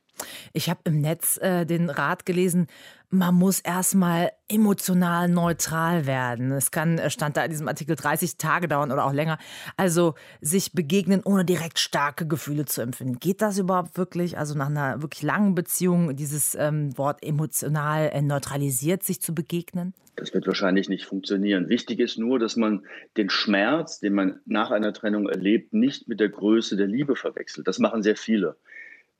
Ich 0.51 0.69
habe 0.69 0.81
im 0.83 0.99
Netz 0.99 1.37
äh, 1.41 1.65
den 1.65 1.89
Rat 1.89 2.25
gelesen, 2.25 2.67
man 3.13 3.35
muss 3.35 3.59
erstmal 3.59 4.31
emotional 4.49 5.29
neutral 5.29 6.07
werden. 6.07 6.51
Es 6.51 6.71
kann, 6.71 6.97
äh, 6.97 7.09
stand 7.09 7.37
da 7.37 7.45
in 7.45 7.51
diesem 7.51 7.67
Artikel, 7.67 7.95
30 7.95 8.37
Tage 8.37 8.67
dauern 8.67 8.91
oder 8.91 9.05
auch 9.05 9.13
länger. 9.13 9.37
Also 9.77 10.15
sich 10.41 10.73
begegnen, 10.73 11.21
ohne 11.23 11.45
direkt 11.45 11.79
starke 11.79 12.27
Gefühle 12.27 12.65
zu 12.65 12.81
empfinden. 12.81 13.19
Geht 13.19 13.41
das 13.41 13.59
überhaupt 13.59 13.97
wirklich? 13.97 14.37
Also 14.37 14.57
nach 14.57 14.67
einer 14.67 15.01
wirklich 15.01 15.21
langen 15.21 15.53
Beziehung, 15.53 16.15
dieses 16.15 16.55
ähm, 16.55 16.97
Wort 16.97 17.23
emotional 17.23 18.09
äh, 18.11 18.21
neutralisiert, 18.21 19.03
sich 19.03 19.21
zu 19.21 19.35
begegnen? 19.35 19.93
Das 20.15 20.33
wird 20.33 20.47
wahrscheinlich 20.47 20.89
nicht 20.89 21.05
funktionieren. 21.05 21.69
Wichtig 21.69 21.99
ist 21.99 22.17
nur, 22.17 22.39
dass 22.39 22.55
man 22.55 22.83
den 23.17 23.29
Schmerz, 23.29 23.99
den 23.99 24.13
man 24.13 24.39
nach 24.45 24.71
einer 24.71 24.93
Trennung 24.93 25.29
erlebt, 25.29 25.73
nicht 25.73 26.07
mit 26.07 26.19
der 26.19 26.29
Größe 26.29 26.77
der 26.77 26.87
Liebe 26.87 27.15
verwechselt. 27.15 27.67
Das 27.67 27.79
machen 27.79 28.03
sehr 28.03 28.15
viele. 28.15 28.57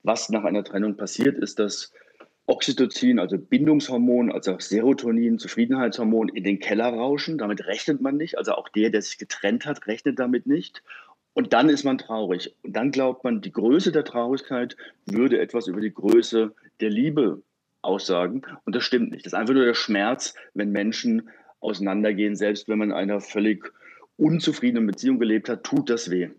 Was 0.02 0.28
nach 0.30 0.44
einer 0.44 0.64
Trennung 0.64 0.96
passiert, 0.96 1.38
ist, 1.38 1.58
dass 1.58 1.92
Oxytocin, 2.46 3.18
also 3.18 3.38
Bindungshormon, 3.38 4.30
also 4.30 4.54
auch 4.54 4.60
Serotonin, 4.60 5.38
Zufriedenheitshormon 5.38 6.28
in 6.28 6.44
den 6.44 6.58
Keller 6.58 6.88
rauschen. 6.88 7.38
Damit 7.38 7.66
rechnet 7.66 8.00
man 8.00 8.16
nicht. 8.16 8.36
Also 8.36 8.52
auch 8.52 8.68
der, 8.68 8.90
der 8.90 9.02
sich 9.02 9.18
getrennt 9.18 9.64
hat, 9.64 9.86
rechnet 9.86 10.18
damit 10.18 10.46
nicht. 10.46 10.82
Und 11.32 11.52
dann 11.52 11.68
ist 11.68 11.84
man 11.84 11.98
traurig. 11.98 12.54
Und 12.62 12.76
dann 12.76 12.90
glaubt 12.90 13.24
man, 13.24 13.40
die 13.40 13.52
Größe 13.52 13.92
der 13.92 14.04
Traurigkeit 14.04 14.76
würde 15.06 15.40
etwas 15.40 15.66
über 15.66 15.80
die 15.80 15.92
Größe 15.92 16.54
der 16.80 16.90
Liebe 16.90 17.42
aussagen. 17.82 18.42
Und 18.64 18.76
das 18.76 18.84
stimmt 18.84 19.10
nicht. 19.10 19.24
Das 19.24 19.32
ist 19.32 19.38
einfach 19.38 19.54
nur 19.54 19.64
der 19.64 19.74
Schmerz, 19.74 20.34
wenn 20.52 20.70
Menschen 20.70 21.30
auseinandergehen. 21.60 22.36
Selbst 22.36 22.68
wenn 22.68 22.78
man 22.78 22.90
in 22.90 22.96
einer 22.96 23.20
völlig 23.20 23.72
unzufriedenen 24.16 24.86
Beziehung 24.86 25.18
gelebt 25.18 25.48
hat, 25.48 25.64
tut 25.64 25.90
das 25.90 26.10
weh. 26.10 26.30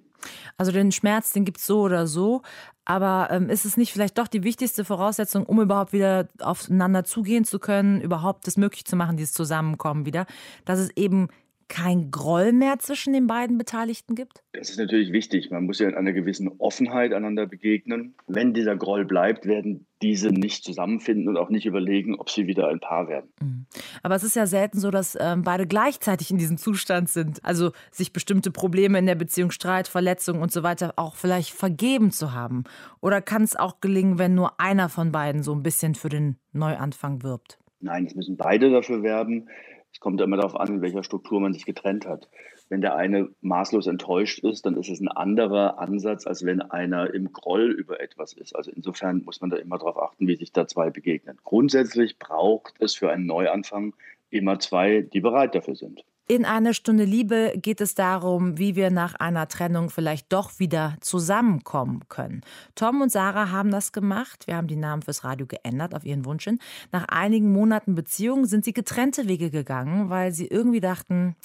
Also 0.58 0.72
den 0.72 0.92
Schmerz, 0.92 1.32
den 1.32 1.46
gibt 1.46 1.60
es 1.60 1.66
so 1.66 1.82
oder 1.82 2.08
so. 2.08 2.42
Aber 2.86 3.30
ähm, 3.32 3.50
ist 3.50 3.66
es 3.66 3.78
nicht 3.78 3.92
vielleicht 3.92 4.18
doch 4.18 4.28
die 4.28 4.44
wichtigste 4.44 4.86
Voraussetzung, 4.86 5.46
um 5.46 5.60
überhaupt 5.60 5.92
wieder 5.92 6.28
aufeinander 6.40 7.04
zugehen 7.04 7.44
zu 7.44 7.58
können, 7.58 8.00
überhaupt 8.00 8.46
das 8.46 8.58
möglich 8.58 8.86
zu 8.86 8.96
machen, 8.96 9.18
dieses 9.18 9.34
Zusammenkommen 9.34 10.06
wieder, 10.06 10.28
dass 10.66 10.80
es 10.80 10.90
eben 10.96 11.30
kein 11.68 12.12
Groll 12.12 12.52
mehr 12.54 12.80
zwischen 12.80 13.14
den 13.14 13.28
beiden 13.28 13.58
Beteiligten 13.58 14.16
gibt? 14.16 14.44
Das 14.54 14.70
ist 14.70 14.78
natürlich 14.78 15.12
wichtig. 15.12 15.50
Man 15.52 15.66
muss 15.66 15.80
ja 15.80 15.90
in 15.90 15.96
einer 15.96 16.14
gewissen 16.14 16.50
Offenheit 16.60 17.14
einander 17.14 17.48
begegnen. 17.48 18.16
Wenn 18.28 18.54
dieser 18.54 18.76
Groll 18.76 19.06
bleibt, 19.06 19.46
werden 19.46 19.86
diese 20.02 20.30
nicht 20.30 20.64
zusammenfinden 20.64 21.28
und 21.28 21.38
auch 21.38 21.50
nicht 21.50 21.66
überlegen, 21.66 22.16
ob 22.16 22.30
sie 22.30 22.48
wieder 22.48 22.68
ein 22.68 22.80
Paar 22.80 23.08
werden. 23.08 23.32
Mhm. 23.42 23.66
Aber 24.04 24.16
es 24.16 24.24
ist 24.24 24.36
ja 24.36 24.46
selten 24.46 24.80
so, 24.80 24.92
dass 24.92 25.18
ähm, 25.20 25.42
beide 25.42 25.66
gleichzeitig 25.66 26.30
in 26.30 26.38
diesem 26.38 26.58
Zustand 26.58 27.10
sind. 27.10 27.44
Also 27.44 27.72
sich 27.92 28.14
bestimmte 28.14 28.52
Probleme 28.52 29.00
in 29.00 29.06
der 29.06 29.16
Beziehung, 29.16 29.52
Streit, 29.52 29.88
Verletzungen 29.88 30.42
und 30.42 30.52
so 30.52 30.64
weiter 30.64 30.94
auch 30.98 31.16
vielleicht 31.16 31.52
vergeben 31.52 32.12
zu 32.12 32.34
haben. 32.34 32.66
Oder 33.02 33.22
kann 33.22 33.44
es 33.44 33.56
auch 33.56 33.82
gelingen, 33.82 34.20
wenn 34.20 34.36
nur 34.36 34.60
einer 34.60 34.90
von 34.90 35.12
beiden 35.12 35.42
so 35.42 35.54
ein 35.54 35.64
bisschen 35.64 35.96
für 35.96 36.10
den 36.10 36.38
Neuanfang 36.54 37.24
wirbt? 37.24 37.58
Nein, 37.80 38.06
es 38.06 38.16
müssen 38.16 38.38
beide 38.38 38.72
dafür 38.72 39.04
werben. 39.04 39.48
Es 39.96 40.02
kommt 40.02 40.20
immer 40.20 40.36
darauf 40.36 40.60
an, 40.60 40.68
in 40.68 40.82
welcher 40.82 41.06
Struktur 41.06 41.40
man 41.40 41.54
sich 41.54 41.66
getrennt 41.66 42.06
hat. 42.06 42.28
Wenn 42.68 42.82
der 42.82 42.98
eine 42.98 43.30
maßlos 43.40 43.88
enttäuscht 43.88 44.40
ist, 44.40 44.66
dann 44.66 44.76
ist 44.76 44.90
es 44.90 45.00
ein 45.00 45.08
anderer 45.08 45.80
Ansatz, 45.80 46.28
als 46.28 46.44
wenn 46.44 46.62
einer 46.62 47.14
im 47.14 47.32
Groll 47.32 47.72
über 47.72 48.02
etwas 48.02 48.34
ist. 48.34 48.58
Also 48.58 48.72
insofern 48.72 49.24
muss 49.24 49.40
man 49.40 49.52
da 49.52 49.56
immer 49.56 49.78
darauf 49.78 49.98
achten, 49.98 50.28
wie 50.28 50.36
sich 50.36 50.52
da 50.52 50.68
zwei 50.68 50.90
begegnen. 50.90 51.40
Grundsätzlich 51.46 52.20
braucht 52.20 52.74
es 52.80 52.94
für 52.94 53.10
einen 53.10 53.26
Neuanfang 53.26 53.94
immer 54.30 54.60
zwei, 54.60 55.00
die 55.00 55.22
bereit 55.22 55.56
dafür 55.56 55.78
sind. 55.78 56.04
In 56.28 56.44
einer 56.44 56.74
Stunde 56.74 57.04
Liebe 57.04 57.54
geht 57.56 57.80
es 57.82 57.94
darum, 57.94 58.58
wie 58.58 58.76
wir 58.76 58.90
nach 58.90 59.14
einer 59.14 59.48
Trennung 59.48 59.92
vielleicht 59.92 60.34
doch 60.34 60.58
wieder 60.58 60.96
zusammenkommen 61.00 62.02
können. 62.10 62.42
Tom 62.74 63.02
und 63.04 63.12
Sarah 63.12 63.52
haben 63.52 63.70
das 63.70 63.92
gemacht. 63.92 64.48
Wir 64.48 64.56
haben 64.56 64.66
die 64.66 64.76
Namen 64.76 65.04
fürs 65.04 65.24
Radio 65.24 65.46
geändert 65.46 65.94
auf 65.94 66.04
ihren 66.04 66.26
Wunsch 66.26 66.46
hin. 66.46 66.58
Nach 66.92 67.06
einigen 67.10 67.54
Monaten 67.54 67.94
Beziehung 67.94 68.46
sind 68.46 68.66
sie 68.66 68.74
getrennte 68.74 69.28
Wege 69.28 69.52
gegangen, 69.52 70.10
weil 70.10 70.32
sie 70.32 70.48
irgendwie 70.48 70.80
dachten, 70.80 71.36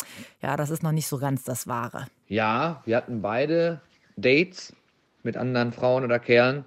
ja, 0.41 0.57
das 0.57 0.71
ist 0.71 0.83
noch 0.83 0.93
nicht 0.93 1.09
so 1.09 1.19
ganz 1.19 1.45
das 1.45 1.67
Wahre. 1.67 2.07
Ja, 2.27 2.81
wir 2.87 2.97
hatten 2.97 3.21
beide 3.21 3.83
Dates 4.17 4.75
mit 5.23 5.37
anderen 5.37 5.73
Frauen 5.73 6.05
oder 6.05 6.19
Kerlen, 6.19 6.65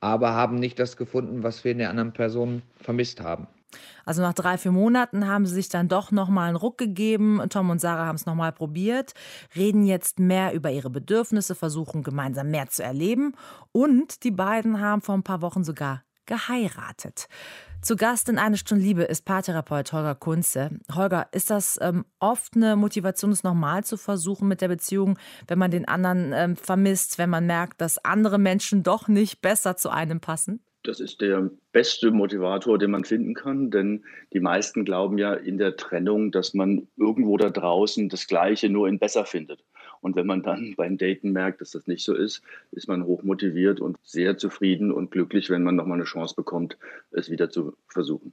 aber 0.00 0.34
haben 0.34 0.56
nicht 0.56 0.78
das 0.78 0.98
gefunden, 0.98 1.44
was 1.44 1.64
wir 1.64 1.72
in 1.72 1.78
der 1.78 1.88
anderen 1.88 2.12
Person 2.12 2.60
vermisst 2.76 3.22
haben. 3.22 3.46
Also 4.04 4.22
nach 4.22 4.34
drei, 4.34 4.58
vier 4.58 4.72
Monaten 4.72 5.26
haben 5.26 5.46
sie 5.46 5.54
sich 5.54 5.68
dann 5.68 5.88
doch 5.88 6.10
nochmal 6.10 6.48
einen 6.48 6.56
Ruck 6.56 6.78
gegeben. 6.78 7.40
Tom 7.50 7.70
und 7.70 7.80
Sarah 7.80 8.06
haben 8.06 8.16
es 8.16 8.26
nochmal 8.26 8.52
probiert, 8.52 9.14
reden 9.54 9.84
jetzt 9.84 10.18
mehr 10.18 10.52
über 10.52 10.70
ihre 10.70 10.90
Bedürfnisse, 10.90 11.54
versuchen 11.54 12.02
gemeinsam 12.02 12.50
mehr 12.50 12.68
zu 12.68 12.82
erleben. 12.82 13.34
Und 13.72 14.24
die 14.24 14.30
beiden 14.30 14.80
haben 14.80 15.02
vor 15.02 15.14
ein 15.14 15.22
paar 15.22 15.42
Wochen 15.42 15.64
sogar 15.64 16.02
geheiratet. 16.26 17.26
Zu 17.82 17.96
Gast 17.96 18.28
in 18.28 18.38
Eine 18.38 18.58
Stunde 18.58 18.84
Liebe 18.84 19.04
ist 19.04 19.24
Paartherapeut 19.24 19.92
Holger 19.92 20.14
Kunze. 20.14 20.70
Holger, 20.94 21.28
ist 21.32 21.48
das 21.48 21.78
ähm, 21.80 22.04
oft 22.18 22.54
eine 22.54 22.76
Motivation, 22.76 23.32
es 23.32 23.42
nochmal 23.42 23.84
zu 23.84 23.96
versuchen 23.96 24.46
mit 24.46 24.60
der 24.60 24.68
Beziehung, 24.68 25.18
wenn 25.48 25.58
man 25.58 25.70
den 25.70 25.88
anderen 25.88 26.32
ähm, 26.34 26.56
vermisst, 26.56 27.16
wenn 27.16 27.30
man 27.30 27.46
merkt, 27.46 27.80
dass 27.80 28.04
andere 28.04 28.38
Menschen 28.38 28.82
doch 28.82 29.08
nicht 29.08 29.40
besser 29.40 29.76
zu 29.76 29.88
einem 29.88 30.20
passen? 30.20 30.62
Das 30.82 30.98
ist 30.98 31.20
der 31.20 31.50
beste 31.72 32.10
Motivator, 32.10 32.78
den 32.78 32.90
man 32.90 33.04
finden 33.04 33.34
kann, 33.34 33.70
denn 33.70 34.04
die 34.32 34.40
meisten 34.40 34.84
glauben 34.84 35.18
ja 35.18 35.34
in 35.34 35.58
der 35.58 35.76
Trennung, 35.76 36.32
dass 36.32 36.54
man 36.54 36.88
irgendwo 36.96 37.36
da 37.36 37.50
draußen 37.50 38.08
das 38.08 38.26
Gleiche 38.26 38.70
nur 38.70 38.88
in 38.88 38.98
besser 38.98 39.26
findet. 39.26 39.62
Und 40.00 40.16
wenn 40.16 40.26
man 40.26 40.42
dann 40.42 40.74
beim 40.76 40.96
Daten 40.96 41.32
merkt, 41.32 41.60
dass 41.60 41.72
das 41.72 41.86
nicht 41.86 42.04
so 42.04 42.14
ist, 42.14 42.42
ist 42.72 42.88
man 42.88 43.04
hochmotiviert 43.04 43.80
und 43.80 43.98
sehr 44.02 44.38
zufrieden 44.38 44.90
und 44.90 45.10
glücklich, 45.10 45.50
wenn 45.50 45.62
man 45.62 45.76
nochmal 45.76 45.98
eine 45.98 46.04
Chance 46.04 46.34
bekommt, 46.34 46.78
es 47.10 47.30
wieder 47.30 47.50
zu 47.50 47.74
versuchen. 47.88 48.32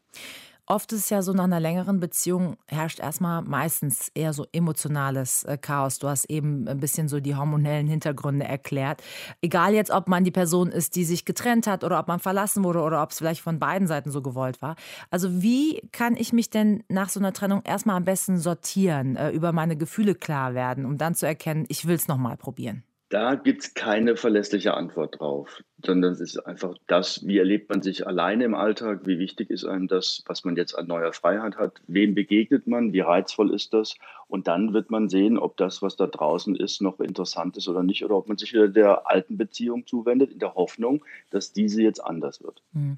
Oft 0.70 0.92
ist 0.92 1.06
es 1.06 1.10
ja 1.10 1.22
so, 1.22 1.32
nach 1.32 1.46
einer 1.46 1.62
längeren 1.62 2.02
Beziehung 2.02 2.58
herrscht 2.68 3.00
erstmal 3.00 3.42
meistens 3.42 4.12
eher 4.14 4.34
so 4.34 4.46
emotionales 4.52 5.46
äh, 5.46 5.58
Chaos. 5.58 5.98
Du 5.98 6.10
hast 6.10 6.30
eben 6.30 6.68
ein 6.68 6.82
bisschen 6.82 7.08
so 7.08 7.22
die 7.22 7.36
hormonellen 7.36 7.88
Hintergründe 7.88 8.46
erklärt. 8.46 9.02
Egal 9.42 9.74
jetzt, 9.74 9.92
ob 9.92 10.10
man 10.10 10.26
die 10.26 10.32
Person 10.32 10.70
ist, 10.70 10.98
die 10.98 11.06
sich 11.06 11.24
getrennt 11.24 11.68
hat 11.68 11.86
oder 11.86 11.98
ob 11.98 12.10
man 12.10 12.20
verlassen 12.20 12.66
wurde 12.66 12.82
oder 12.82 13.02
ob 13.02 13.12
es 13.12 13.20
vielleicht 13.20 13.40
von 13.40 13.60
beiden 13.60 13.88
Seiten 13.88 14.12
so 14.12 14.22
gewollt 14.22 14.62
war. 14.62 14.76
Also 15.10 15.42
wie 15.42 15.88
kann 15.94 16.18
ich 16.18 16.34
mich 16.34 16.50
denn 16.50 16.84
nach 16.90 17.08
so 17.08 17.22
einer 17.22 17.32
Trennung 17.32 17.62
erstmal 17.64 17.96
am 17.96 18.04
besten 18.04 18.38
sortieren, 18.38 19.16
äh, 19.16 19.30
über 19.30 19.54
meine 19.54 19.78
Gefühle 19.78 20.16
klar 20.16 20.54
werden, 20.54 20.86
um 20.86 20.98
dann 20.98 21.16
zu 21.16 21.26
erkennen, 21.26 21.64
ich 21.70 21.88
will 21.88 21.96
es 21.96 22.10
nochmal 22.10 22.36
probieren? 22.36 22.84
Da 23.10 23.36
gibt 23.36 23.64
es 23.64 23.74
keine 23.74 24.18
verlässliche 24.18 24.74
Antwort 24.74 25.20
drauf, 25.20 25.64
sondern 25.86 26.14
es 26.14 26.20
ist 26.20 26.40
einfach 26.40 26.76
das, 26.88 27.26
wie 27.26 27.38
erlebt 27.38 27.70
man 27.70 27.82
sich 27.82 28.08
alleine 28.08 28.46
im 28.46 28.56
Alltag, 28.56 29.02
wie 29.06 29.20
wichtig 29.20 29.50
ist 29.50 29.66
einem 29.66 29.88
das, 29.88 30.24
was 30.26 30.44
man 30.44 30.56
jetzt 30.56 30.78
an 30.78 30.88
neuer 30.88 31.14
Freiheit 31.14 31.58
hat, 31.58 31.82
wem 31.88 32.16
begegnet 32.16 32.68
man, 32.68 32.94
wie 32.94 33.02
reizvoll 33.02 33.54
ist 33.54 33.74
das 33.74 33.96
und 34.28 34.48
dann 34.48 34.74
wird 34.74 34.90
man 34.90 35.08
sehen, 35.08 35.38
ob 35.38 35.56
das, 35.58 35.82
was 35.82 35.96
da 35.96 36.08
draußen 36.08 36.56
ist, 36.56 36.82
noch 36.82 37.00
interessant 37.00 37.58
ist 37.58 37.68
oder 37.68 37.84
nicht 37.84 38.04
oder 38.04 38.16
ob 38.16 38.28
man 38.28 38.38
sich 38.38 38.54
wieder 38.54 38.68
der 38.68 39.10
alten 39.10 39.38
Beziehung 39.38 39.86
zuwendet, 39.86 40.32
in 40.32 40.40
der 40.40 40.56
Hoffnung, 40.56 41.06
dass 41.30 41.54
diese 41.54 41.82
jetzt 41.82 42.04
anders 42.04 42.44
wird. 42.44 42.62
Hm. 42.74 42.98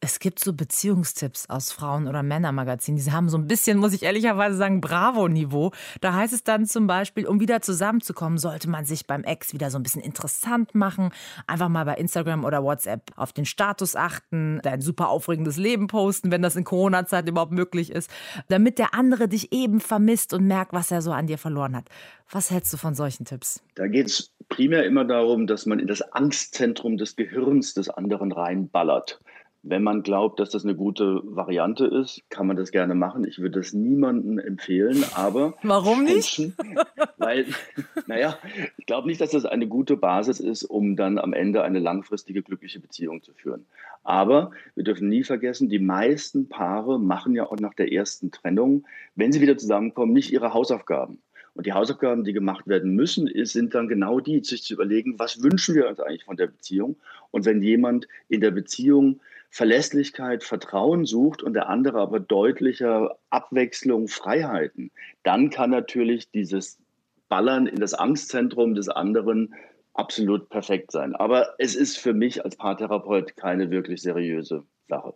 Es 0.00 0.18
gibt 0.18 0.40
so 0.40 0.52
Beziehungstipps 0.52 1.48
aus 1.48 1.72
Frauen- 1.72 2.08
oder 2.08 2.22
Männermagazinen, 2.22 3.00
die 3.02 3.10
haben 3.10 3.28
so 3.28 3.38
ein 3.38 3.46
bisschen, 3.46 3.78
muss 3.78 3.94
ich 3.94 4.02
ehrlicherweise 4.02 4.56
sagen, 4.56 4.80
Bravo-Niveau. 4.80 5.70
Da 6.00 6.14
heißt 6.14 6.34
es 6.34 6.44
dann 6.44 6.66
zum 6.66 6.86
Beispiel, 6.86 7.26
um 7.26 7.40
wieder 7.40 7.62
zusammenzukommen, 7.62 8.38
sollte 8.38 8.68
man 8.68 8.84
sich 8.84 9.06
beim 9.06 9.24
Ex 9.24 9.52
wieder 9.52 9.70
so 9.70 9.78
ein 9.78 9.82
bisschen 9.82 10.02
interessant 10.02 10.74
machen, 10.74 11.10
einfach 11.46 11.68
mal 11.68 11.84
bei 11.84 11.94
Instagram 11.94 12.15
oder 12.44 12.62
WhatsApp 12.62 13.12
auf 13.16 13.32
den 13.32 13.44
Status 13.44 13.96
achten, 13.96 14.60
dein 14.62 14.80
super 14.80 15.08
aufregendes 15.08 15.56
Leben 15.56 15.86
posten, 15.86 16.30
wenn 16.30 16.42
das 16.42 16.56
in 16.56 16.64
Corona-Zeit 16.64 17.28
überhaupt 17.28 17.52
möglich 17.52 17.90
ist, 17.90 18.10
damit 18.48 18.78
der 18.78 18.94
andere 18.94 19.28
dich 19.28 19.52
eben 19.52 19.80
vermisst 19.80 20.32
und 20.32 20.46
merkt, 20.46 20.72
was 20.72 20.90
er 20.90 21.02
so 21.02 21.12
an 21.12 21.26
dir 21.26 21.38
verloren 21.38 21.76
hat. 21.76 21.88
Was 22.30 22.50
hältst 22.50 22.72
du 22.72 22.76
von 22.76 22.94
solchen 22.94 23.24
Tipps? 23.24 23.62
Da 23.74 23.86
geht 23.86 24.06
es 24.06 24.32
primär 24.48 24.84
immer 24.84 25.04
darum, 25.04 25.46
dass 25.46 25.66
man 25.66 25.78
in 25.78 25.86
das 25.86 26.02
Angstzentrum 26.12 26.96
des 26.96 27.16
Gehirns 27.16 27.74
des 27.74 27.88
anderen 27.90 28.32
reinballert. 28.32 29.20
Wenn 29.68 29.82
man 29.82 30.04
glaubt, 30.04 30.38
dass 30.38 30.50
das 30.50 30.62
eine 30.62 30.76
gute 30.76 31.22
Variante 31.24 31.86
ist, 31.86 32.22
kann 32.30 32.46
man 32.46 32.56
das 32.56 32.70
gerne 32.70 32.94
machen. 32.94 33.26
Ich 33.26 33.40
würde 33.40 33.58
das 33.58 33.72
niemandem 33.72 34.38
empfehlen, 34.38 35.04
aber. 35.16 35.54
Warum 35.64 36.04
nicht? 36.04 36.38
Menschen, 36.38 36.56
weil, 37.18 37.46
naja, 38.06 38.38
ich 38.76 38.86
glaube 38.86 39.08
nicht, 39.08 39.20
dass 39.20 39.32
das 39.32 39.44
eine 39.44 39.66
gute 39.66 39.96
Basis 39.96 40.38
ist, 40.38 40.62
um 40.62 40.94
dann 40.94 41.18
am 41.18 41.32
Ende 41.32 41.64
eine 41.64 41.80
langfristige 41.80 42.44
glückliche 42.44 42.78
Beziehung 42.78 43.24
zu 43.24 43.34
führen. 43.34 43.66
Aber 44.04 44.52
wir 44.76 44.84
dürfen 44.84 45.08
nie 45.08 45.24
vergessen, 45.24 45.68
die 45.68 45.80
meisten 45.80 46.48
Paare 46.48 47.00
machen 47.00 47.34
ja 47.34 47.46
auch 47.46 47.58
nach 47.58 47.74
der 47.74 47.92
ersten 47.92 48.30
Trennung, 48.30 48.86
wenn 49.16 49.32
sie 49.32 49.40
wieder 49.40 49.58
zusammenkommen, 49.58 50.12
nicht 50.12 50.32
ihre 50.32 50.54
Hausaufgaben. 50.54 51.18
Und 51.54 51.66
die 51.66 51.72
Hausaufgaben, 51.72 52.22
die 52.22 52.34
gemacht 52.34 52.68
werden 52.68 52.94
müssen, 52.94 53.28
sind 53.46 53.74
dann 53.74 53.88
genau 53.88 54.20
die, 54.20 54.44
sich 54.44 54.62
zu 54.62 54.74
überlegen, 54.74 55.18
was 55.18 55.42
wünschen 55.42 55.74
wir 55.74 55.88
uns 55.88 55.98
eigentlich 55.98 56.24
von 56.24 56.36
der 56.36 56.46
Beziehung? 56.46 56.96
Und 57.32 57.46
wenn 57.46 57.62
jemand 57.62 58.06
in 58.28 58.40
der 58.40 58.52
Beziehung 58.52 59.20
Verlässlichkeit, 59.56 60.44
Vertrauen 60.44 61.06
sucht 61.06 61.42
und 61.42 61.54
der 61.54 61.70
andere 61.70 61.98
aber 61.98 62.20
deutlicher 62.20 63.16
Abwechslung, 63.30 64.06
Freiheiten, 64.06 64.90
dann 65.22 65.48
kann 65.48 65.70
natürlich 65.70 66.30
dieses 66.30 66.78
Ballern 67.30 67.66
in 67.66 67.80
das 67.80 67.94
Angstzentrum 67.94 68.74
des 68.74 68.90
anderen 68.90 69.54
absolut 69.94 70.50
perfekt 70.50 70.92
sein. 70.92 71.16
Aber 71.16 71.54
es 71.56 71.74
ist 71.74 71.96
für 71.96 72.12
mich 72.12 72.44
als 72.44 72.56
Paartherapeut 72.56 73.34
keine 73.36 73.70
wirklich 73.70 74.02
seriöse 74.02 74.64
Sache. 74.88 75.14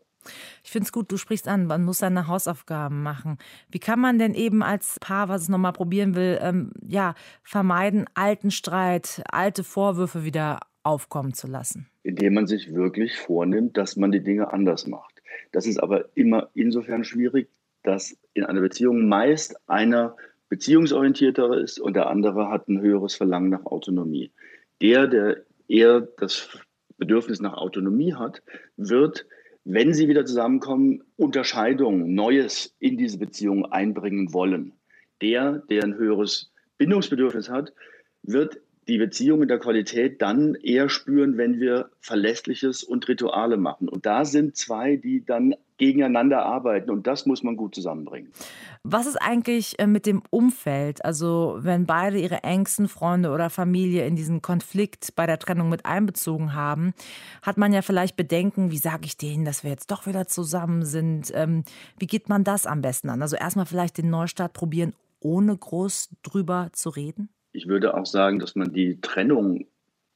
Ich 0.64 0.70
finde 0.70 0.86
es 0.86 0.92
gut, 0.92 1.12
du 1.12 1.18
sprichst 1.18 1.46
an, 1.46 1.66
man 1.66 1.84
muss 1.84 1.98
seine 1.98 2.26
Hausaufgaben 2.26 3.02
machen. 3.02 3.36
Wie 3.68 3.78
kann 3.78 4.00
man 4.00 4.18
denn 4.18 4.32
eben 4.32 4.62
als 4.62 4.98
Paar, 5.00 5.28
was 5.28 5.42
es 5.42 5.48
nochmal 5.50 5.74
probieren 5.74 6.14
will, 6.14 6.38
ähm, 6.40 6.72
ja, 6.86 7.14
vermeiden, 7.42 8.06
alten 8.14 8.50
Streit, 8.50 9.22
alte 9.30 9.64
Vorwürfe 9.64 10.24
wieder 10.24 10.60
aufkommen 10.82 11.34
zu 11.34 11.46
lassen? 11.46 11.88
Indem 12.02 12.34
man 12.34 12.46
sich 12.46 12.74
wirklich 12.74 13.16
vornimmt, 13.16 13.76
dass 13.76 13.96
man 13.96 14.12
die 14.12 14.22
Dinge 14.22 14.52
anders 14.52 14.86
macht. 14.86 15.22
Das 15.52 15.66
ist 15.66 15.82
aber 15.82 16.08
immer 16.14 16.50
insofern 16.54 17.04
schwierig, 17.04 17.48
dass 17.82 18.16
in 18.34 18.44
einer 18.44 18.60
Beziehung 18.60 19.08
meist 19.08 19.56
einer 19.68 20.16
beziehungsorientierter 20.48 21.58
ist 21.58 21.78
und 21.78 21.94
der 21.94 22.08
andere 22.08 22.48
hat 22.48 22.68
ein 22.68 22.80
höheres 22.80 23.14
Verlangen 23.14 23.50
nach 23.50 23.66
Autonomie. 23.66 24.32
Der, 24.80 25.06
der 25.06 25.44
eher 25.68 26.00
das 26.00 26.58
Bedürfnis 26.98 27.40
nach 27.40 27.54
Autonomie 27.54 28.14
hat, 28.14 28.42
wird, 28.76 29.26
wenn 29.64 29.94
sie 29.94 30.08
wieder 30.08 30.26
zusammenkommen, 30.26 31.02
Unterscheidungen, 31.16 32.14
Neues 32.14 32.74
in 32.78 32.96
diese 32.96 33.18
Beziehung 33.18 33.64
einbringen 33.66 34.32
wollen. 34.32 34.72
Der, 35.22 35.62
der 35.70 35.84
ein 35.84 35.94
höheres 35.94 36.52
Bindungsbedürfnis 36.78 37.48
hat, 37.48 37.72
wird 38.22 38.60
die 38.88 38.98
Beziehung 38.98 39.42
in 39.42 39.48
der 39.48 39.58
Qualität 39.58 40.20
dann 40.20 40.54
eher 40.54 40.88
spüren, 40.88 41.36
wenn 41.36 41.60
wir 41.60 41.90
Verlässliches 42.00 42.82
und 42.82 43.08
Rituale 43.08 43.56
machen. 43.56 43.88
Und 43.88 44.06
da 44.06 44.24
sind 44.24 44.56
zwei, 44.56 44.96
die 44.96 45.24
dann 45.24 45.54
gegeneinander 45.80 46.44
arbeiten 46.44 46.90
und 46.90 47.06
das 47.06 47.24
muss 47.24 47.42
man 47.42 47.56
gut 47.56 47.74
zusammenbringen. 47.74 48.30
Was 48.82 49.06
ist 49.06 49.16
eigentlich 49.16 49.78
äh, 49.78 49.86
mit 49.86 50.04
dem 50.04 50.22
Umfeld? 50.28 51.02
Also 51.04 51.56
wenn 51.60 51.86
beide 51.86 52.18
ihre 52.18 52.44
engsten 52.44 52.86
Freunde 52.86 53.30
oder 53.30 53.48
Familie 53.48 54.06
in 54.06 54.14
diesen 54.14 54.42
Konflikt 54.42 55.16
bei 55.16 55.26
der 55.26 55.38
Trennung 55.38 55.70
mit 55.70 55.86
einbezogen 55.86 56.54
haben, 56.54 56.92
hat 57.40 57.56
man 57.56 57.72
ja 57.72 57.80
vielleicht 57.80 58.16
Bedenken, 58.16 58.70
wie 58.70 58.78
sage 58.78 59.06
ich 59.06 59.16
denen, 59.16 59.46
dass 59.46 59.64
wir 59.64 59.70
jetzt 59.70 59.90
doch 59.90 60.06
wieder 60.06 60.26
zusammen 60.26 60.84
sind? 60.84 61.32
Ähm, 61.34 61.64
wie 61.98 62.06
geht 62.06 62.28
man 62.28 62.44
das 62.44 62.66
am 62.66 62.82
besten 62.82 63.08
an? 63.08 63.22
Also 63.22 63.36
erstmal 63.36 63.66
vielleicht 63.66 63.96
den 63.96 64.10
Neustart 64.10 64.52
probieren, 64.52 64.92
ohne 65.18 65.56
groß 65.56 66.10
drüber 66.22 66.68
zu 66.72 66.90
reden? 66.90 67.30
Ich 67.52 67.66
würde 67.66 67.96
auch 67.96 68.06
sagen, 68.06 68.38
dass 68.38 68.54
man 68.54 68.72
die 68.72 69.00
Trennung 69.00 69.66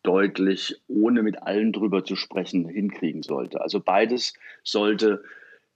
deutlich, 0.02 0.80
ohne 0.86 1.22
mit 1.22 1.42
allen 1.42 1.72
drüber 1.72 2.04
zu 2.04 2.14
sprechen, 2.14 2.68
hinkriegen 2.68 3.22
sollte. 3.22 3.60
Also 3.60 3.80
beides 3.80 4.34
sollte 4.62 5.22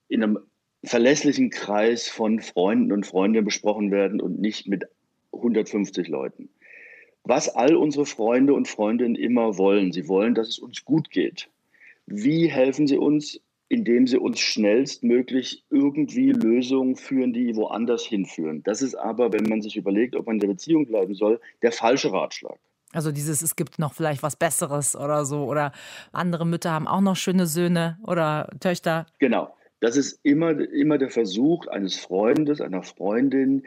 in 0.08 0.22
einem 0.22 0.38
verlässlichen 0.84 1.50
Kreis 1.50 2.08
von 2.08 2.40
Freunden 2.40 2.92
und 2.92 3.06
Freundinnen 3.06 3.44
besprochen 3.44 3.90
werden 3.90 4.20
und 4.20 4.38
nicht 4.38 4.68
mit 4.68 4.84
150 5.32 6.08
Leuten. 6.08 6.50
Was 7.24 7.48
all 7.48 7.74
unsere 7.74 8.06
Freunde 8.06 8.54
und 8.54 8.68
Freundinnen 8.68 9.16
immer 9.16 9.58
wollen, 9.58 9.92
sie 9.92 10.08
wollen, 10.08 10.34
dass 10.34 10.48
es 10.48 10.58
uns 10.58 10.84
gut 10.84 11.10
geht. 11.10 11.48
Wie 12.06 12.46
helfen 12.48 12.86
sie 12.86 12.96
uns? 12.96 13.40
Indem 13.68 14.06
sie 14.06 14.18
uns 14.18 14.40
schnellstmöglich 14.40 15.64
irgendwie 15.70 16.32
Lösungen 16.32 16.96
führen, 16.96 17.32
die 17.32 17.54
woanders 17.54 18.04
hinführen. 18.04 18.62
Das 18.62 18.82
ist 18.82 18.94
aber, 18.94 19.32
wenn 19.32 19.44
man 19.44 19.60
sich 19.60 19.76
überlegt, 19.76 20.16
ob 20.16 20.26
man 20.26 20.36
in 20.36 20.40
der 20.40 20.48
Beziehung 20.48 20.86
bleiben 20.86 21.14
soll, 21.14 21.40
der 21.62 21.72
falsche 21.72 22.12
Ratschlag. 22.12 22.58
Also 22.92 23.12
dieses, 23.12 23.42
es 23.42 23.54
gibt 23.56 23.78
noch 23.78 23.92
vielleicht 23.92 24.22
was 24.22 24.36
Besseres 24.36 24.96
oder 24.96 25.26
so. 25.26 25.44
Oder 25.44 25.72
andere 26.12 26.46
Mütter 26.46 26.72
haben 26.72 26.88
auch 26.88 27.02
noch 27.02 27.16
schöne 27.16 27.46
Söhne 27.46 27.98
oder 28.06 28.48
Töchter. 28.60 29.06
Genau. 29.18 29.54
Das 29.80 29.96
ist 29.96 30.18
immer, 30.22 30.58
immer 30.58 30.98
der 30.98 31.10
Versuch 31.10 31.66
eines 31.66 31.96
Freundes, 31.96 32.60
einer 32.60 32.82
Freundin, 32.82 33.64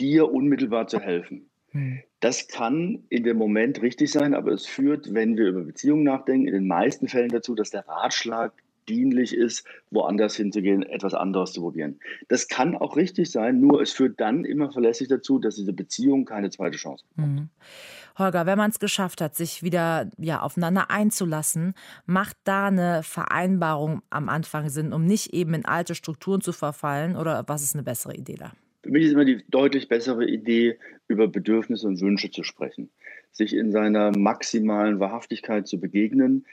dir 0.00 0.32
unmittelbar 0.32 0.88
zu 0.88 0.98
helfen. 0.98 1.50
Hm. 1.70 2.00
Das 2.20 2.48
kann 2.48 3.04
in 3.10 3.24
dem 3.24 3.36
Moment 3.36 3.82
richtig 3.82 4.10
sein, 4.10 4.34
aber 4.34 4.52
es 4.52 4.66
führt, 4.66 5.12
wenn 5.12 5.36
wir 5.36 5.48
über 5.48 5.62
Beziehungen 5.62 6.04
nachdenken, 6.04 6.46
in 6.46 6.54
den 6.54 6.66
meisten 6.66 7.08
Fällen 7.08 7.30
dazu, 7.30 7.54
dass 7.54 7.70
der 7.70 7.86
Ratschlag 7.86 8.52
dienlich 8.88 9.34
ist, 9.34 9.66
woanders 9.90 10.36
hinzugehen, 10.36 10.82
etwas 10.82 11.14
anderes 11.14 11.52
zu 11.52 11.60
probieren. 11.60 12.00
Das 12.28 12.48
kann 12.48 12.76
auch 12.76 12.96
richtig 12.96 13.30
sein, 13.30 13.60
nur 13.60 13.80
es 13.80 13.92
führt 13.92 14.20
dann 14.20 14.44
immer 14.44 14.70
verlässlich 14.70 15.08
dazu, 15.08 15.38
dass 15.38 15.56
diese 15.56 15.72
Beziehung 15.72 16.24
keine 16.24 16.50
zweite 16.50 16.76
Chance 16.76 17.04
bekommt. 17.14 17.34
Mhm. 17.34 17.48
Holger, 18.18 18.46
wenn 18.46 18.58
man 18.58 18.70
es 18.70 18.78
geschafft 18.78 19.20
hat, 19.20 19.34
sich 19.34 19.62
wieder 19.62 20.10
ja, 20.18 20.40
aufeinander 20.40 20.90
einzulassen, 20.90 21.74
macht 22.06 22.36
da 22.44 22.66
eine 22.66 23.02
Vereinbarung 23.02 24.02
am 24.10 24.28
Anfang 24.28 24.68
Sinn, 24.68 24.92
um 24.92 25.06
nicht 25.06 25.32
eben 25.32 25.54
in 25.54 25.64
alte 25.64 25.94
Strukturen 25.94 26.40
zu 26.40 26.52
verfallen? 26.52 27.16
Oder 27.16 27.44
was 27.46 27.62
ist 27.62 27.74
eine 27.74 27.82
bessere 27.82 28.14
Idee 28.14 28.36
da? 28.38 28.52
Für 28.82 28.90
mich 28.90 29.04
ist 29.04 29.12
immer 29.12 29.24
die 29.24 29.44
deutlich 29.48 29.88
bessere 29.88 30.26
Idee, 30.26 30.78
über 31.08 31.28
Bedürfnisse 31.28 31.86
und 31.86 32.00
Wünsche 32.00 32.30
zu 32.30 32.42
sprechen, 32.42 32.90
sich 33.30 33.54
in 33.54 33.70
seiner 33.70 34.16
maximalen 34.16 34.98
Wahrhaftigkeit 34.98 35.66
zu 35.66 35.78
begegnen. 35.78 36.46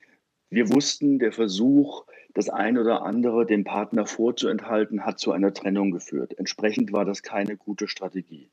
Wir 0.52 0.74
wussten, 0.74 1.20
der 1.20 1.32
Versuch, 1.32 2.06
das 2.34 2.50
eine 2.50 2.82
oder 2.82 3.04
andere 3.04 3.46
dem 3.46 3.64
Partner 3.64 4.08
vorzuenthalten, 4.08 5.06
hat 5.06 5.20
zu 5.20 5.32
einer 5.32 5.54
Trennung 5.54 5.92
geführt. 5.92 6.38
Entsprechend 6.38 6.92
war 6.92 7.06
das 7.06 7.22
keine 7.22 7.56
gute 7.56 7.88
Strategie. 7.88 8.50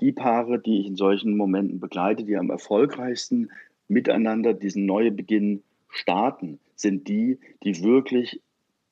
Die 0.00 0.12
Paare, 0.12 0.58
die 0.58 0.80
ich 0.80 0.86
in 0.86 0.96
solchen 0.96 1.36
Momenten 1.36 1.80
begleite, 1.80 2.24
die 2.24 2.36
am 2.36 2.50
erfolgreichsten 2.50 3.50
miteinander 3.88 4.52
diesen 4.52 4.84
neuen 4.84 5.16
Beginn 5.16 5.62
starten, 5.88 6.60
sind 6.74 7.08
die, 7.08 7.38
die 7.64 7.82
wirklich 7.82 8.42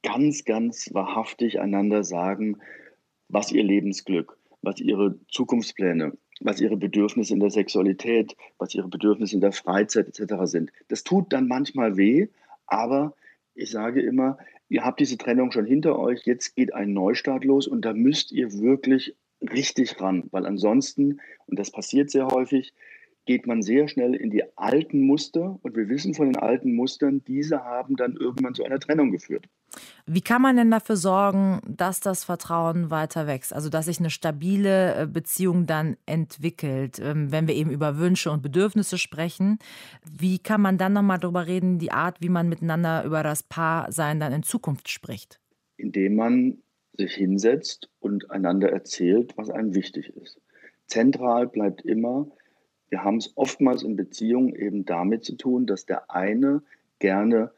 ganz, 0.02 0.44
ganz 0.44 0.88
wahrhaftig 0.94 1.60
einander 1.60 2.04
sagen, 2.04 2.58
was 3.28 3.52
ihr 3.52 3.64
Lebensglück, 3.64 4.38
was 4.62 4.80
ihre 4.80 5.18
Zukunftspläne, 5.28 6.12
was 6.40 6.60
ihre 6.60 6.76
Bedürfnisse 6.76 7.34
in 7.34 7.40
der 7.40 7.50
Sexualität, 7.50 8.34
was 8.58 8.74
ihre 8.74 8.88
Bedürfnisse 8.88 9.34
in 9.34 9.40
der 9.40 9.52
Freizeit 9.52 10.08
etc. 10.08 10.34
sind. 10.44 10.72
Das 10.88 11.04
tut 11.04 11.32
dann 11.32 11.48
manchmal 11.48 11.96
weh, 11.96 12.28
aber 12.66 13.14
ich 13.54 13.70
sage 13.70 14.02
immer, 14.02 14.38
ihr 14.68 14.84
habt 14.84 15.00
diese 15.00 15.16
Trennung 15.16 15.50
schon 15.52 15.66
hinter 15.66 15.98
euch, 15.98 16.22
jetzt 16.24 16.54
geht 16.54 16.74
ein 16.74 16.92
Neustart 16.92 17.44
los 17.44 17.66
und 17.66 17.84
da 17.84 17.92
müsst 17.92 18.32
ihr 18.32 18.52
wirklich 18.52 19.16
richtig 19.40 20.00
ran, 20.00 20.24
weil 20.30 20.46
ansonsten, 20.46 21.20
und 21.46 21.58
das 21.58 21.70
passiert 21.70 22.10
sehr 22.10 22.26
häufig, 22.28 22.74
geht 23.26 23.46
man 23.46 23.62
sehr 23.62 23.88
schnell 23.88 24.14
in 24.14 24.30
die 24.30 24.44
alten 24.56 25.00
Muster 25.00 25.58
und 25.62 25.76
wir 25.76 25.88
wissen 25.88 26.14
von 26.14 26.26
den 26.26 26.36
alten 26.36 26.74
Mustern, 26.74 27.22
diese 27.26 27.64
haben 27.64 27.96
dann 27.96 28.16
irgendwann 28.16 28.54
zu 28.54 28.64
einer 28.64 28.78
Trennung 28.78 29.10
geführt. 29.10 29.46
Wie 30.06 30.20
kann 30.20 30.40
man 30.40 30.56
denn 30.56 30.70
dafür 30.70 30.96
sorgen, 30.96 31.60
dass 31.68 32.00
das 32.00 32.24
Vertrauen 32.24 32.90
weiter 32.90 33.26
wächst? 33.26 33.52
Also, 33.52 33.68
dass 33.68 33.86
sich 33.86 33.98
eine 33.98 34.10
stabile 34.10 34.94
äh, 34.94 35.06
Beziehung 35.06 35.66
dann 35.66 35.96
entwickelt, 36.06 37.00
ähm, 37.02 37.32
wenn 37.32 37.48
wir 37.48 37.54
eben 37.54 37.70
über 37.70 37.98
Wünsche 37.98 38.30
und 38.30 38.42
Bedürfnisse 38.42 38.96
sprechen. 38.96 39.58
Wie 40.08 40.38
kann 40.38 40.60
man 40.60 40.78
dann 40.78 40.92
nochmal 40.92 41.18
darüber 41.18 41.46
reden, 41.46 41.78
die 41.78 41.90
Art, 41.90 42.20
wie 42.20 42.28
man 42.28 42.48
miteinander 42.48 43.04
über 43.04 43.22
das 43.22 43.42
Paarsein 43.42 44.20
dann 44.20 44.32
in 44.32 44.44
Zukunft 44.44 44.88
spricht? 44.88 45.40
Indem 45.76 46.14
man 46.14 46.58
sich 46.96 47.14
hinsetzt 47.14 47.90
und 47.98 48.30
einander 48.30 48.70
erzählt, 48.70 49.36
was 49.36 49.50
einem 49.50 49.74
wichtig 49.74 50.08
ist. 50.16 50.40
Zentral 50.86 51.48
bleibt 51.48 51.82
immer, 51.82 52.28
wir 52.88 53.02
haben 53.02 53.16
es 53.16 53.32
oftmals 53.36 53.82
in 53.82 53.96
Beziehungen 53.96 54.54
eben 54.54 54.84
damit 54.84 55.24
zu 55.24 55.36
tun, 55.36 55.66
dass 55.66 55.86
der 55.86 56.10
eine 56.10 56.62
gerne 56.98 57.50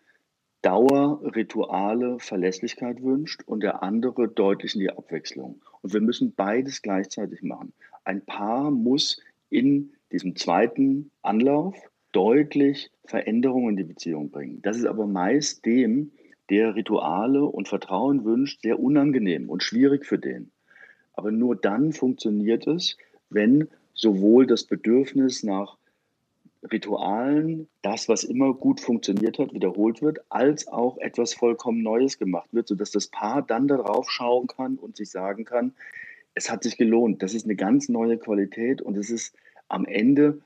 Dauer, 0.63 1.21
Rituale, 1.37 2.19
Verlässlichkeit 2.19 3.03
wünscht 3.03 3.43
und 3.47 3.63
der 3.63 3.83
andere 3.83 4.29
deutlich 4.29 4.75
in 4.75 4.81
die 4.81 4.91
Abwechslung. 4.91 5.63
Und 5.83 5.93
wir 5.93 6.01
müssen 6.01 6.35
beides 6.35 6.83
gleichzeitig 6.83 7.43
machen. 7.43 7.73
Ein 8.05 8.25
Paar 8.25 8.71
muss 8.71 9.21
in 9.51 9.93
diesem 10.11 10.35
zweiten 10.35 11.11
Anlauf 11.23 11.77
deutlich 12.13 12.91
Veränderungen 13.05 13.71
in 13.71 13.77
die 13.77 13.85
Beziehung 13.85 14.31
bringen. 14.31 14.61
Das 14.63 14.77
ist 14.77 14.87
aber 14.87 15.07
meist 15.07 15.65
dem, 15.65 16.11
der 16.51 16.75
Rituale 16.75 17.45
und 17.45 17.69
Vertrauen 17.69 18.25
wünscht, 18.25 18.63
sehr 18.63 18.81
unangenehm 18.81 19.49
und 19.51 19.63
schwierig 19.63 20.07
für 20.07 20.19
den. 20.19 20.51
Aber 21.13 21.31
nur 21.31 21.55
dann 21.55 21.93
funktioniert 21.93 22.67
es, 22.67 22.97
wenn 23.31 23.69
sowohl 23.99 24.47
das 24.47 24.65
Bedürfnis 24.65 25.43
nach 25.43 25.77
Ritualen, 26.73 27.69
das, 27.83 28.09
was 28.09 28.25
immer 28.25 28.55
gut 28.55 28.81
funktioniert 28.81 29.39
hat, 29.39 29.53
wiederholt 29.53 30.03
wird, 30.03 30.21
als 30.29 30.67
auch 30.67 30.99
etwas 30.99 31.35
vollkommen 31.35 31.83
Neues 31.83 32.19
gemacht 32.19 32.49
wird, 32.53 32.69
sodass 32.69 32.91
das 32.91 33.09
Paar 33.09 33.43
dann 33.43 33.69
darauf 33.69 34.11
schauen 34.11 34.47
kann 34.47 34.77
und 34.77 34.97
sich 34.97 35.11
sagen 35.11 35.45
kann, 35.45 35.73
es 36.35 36.51
hat 36.51 36.63
sich 36.63 36.77
gelohnt. 36.77 37.23
Das 37.23 37.35
ist 37.35 37.45
eine 37.45 37.57
ganz 37.57 37.89
neue 37.89 38.19
Qualität 38.19 38.81
und 38.81 38.97
es 38.97 39.11
ist 39.11 39.37
am 39.69 39.85
Ende, 39.85 40.41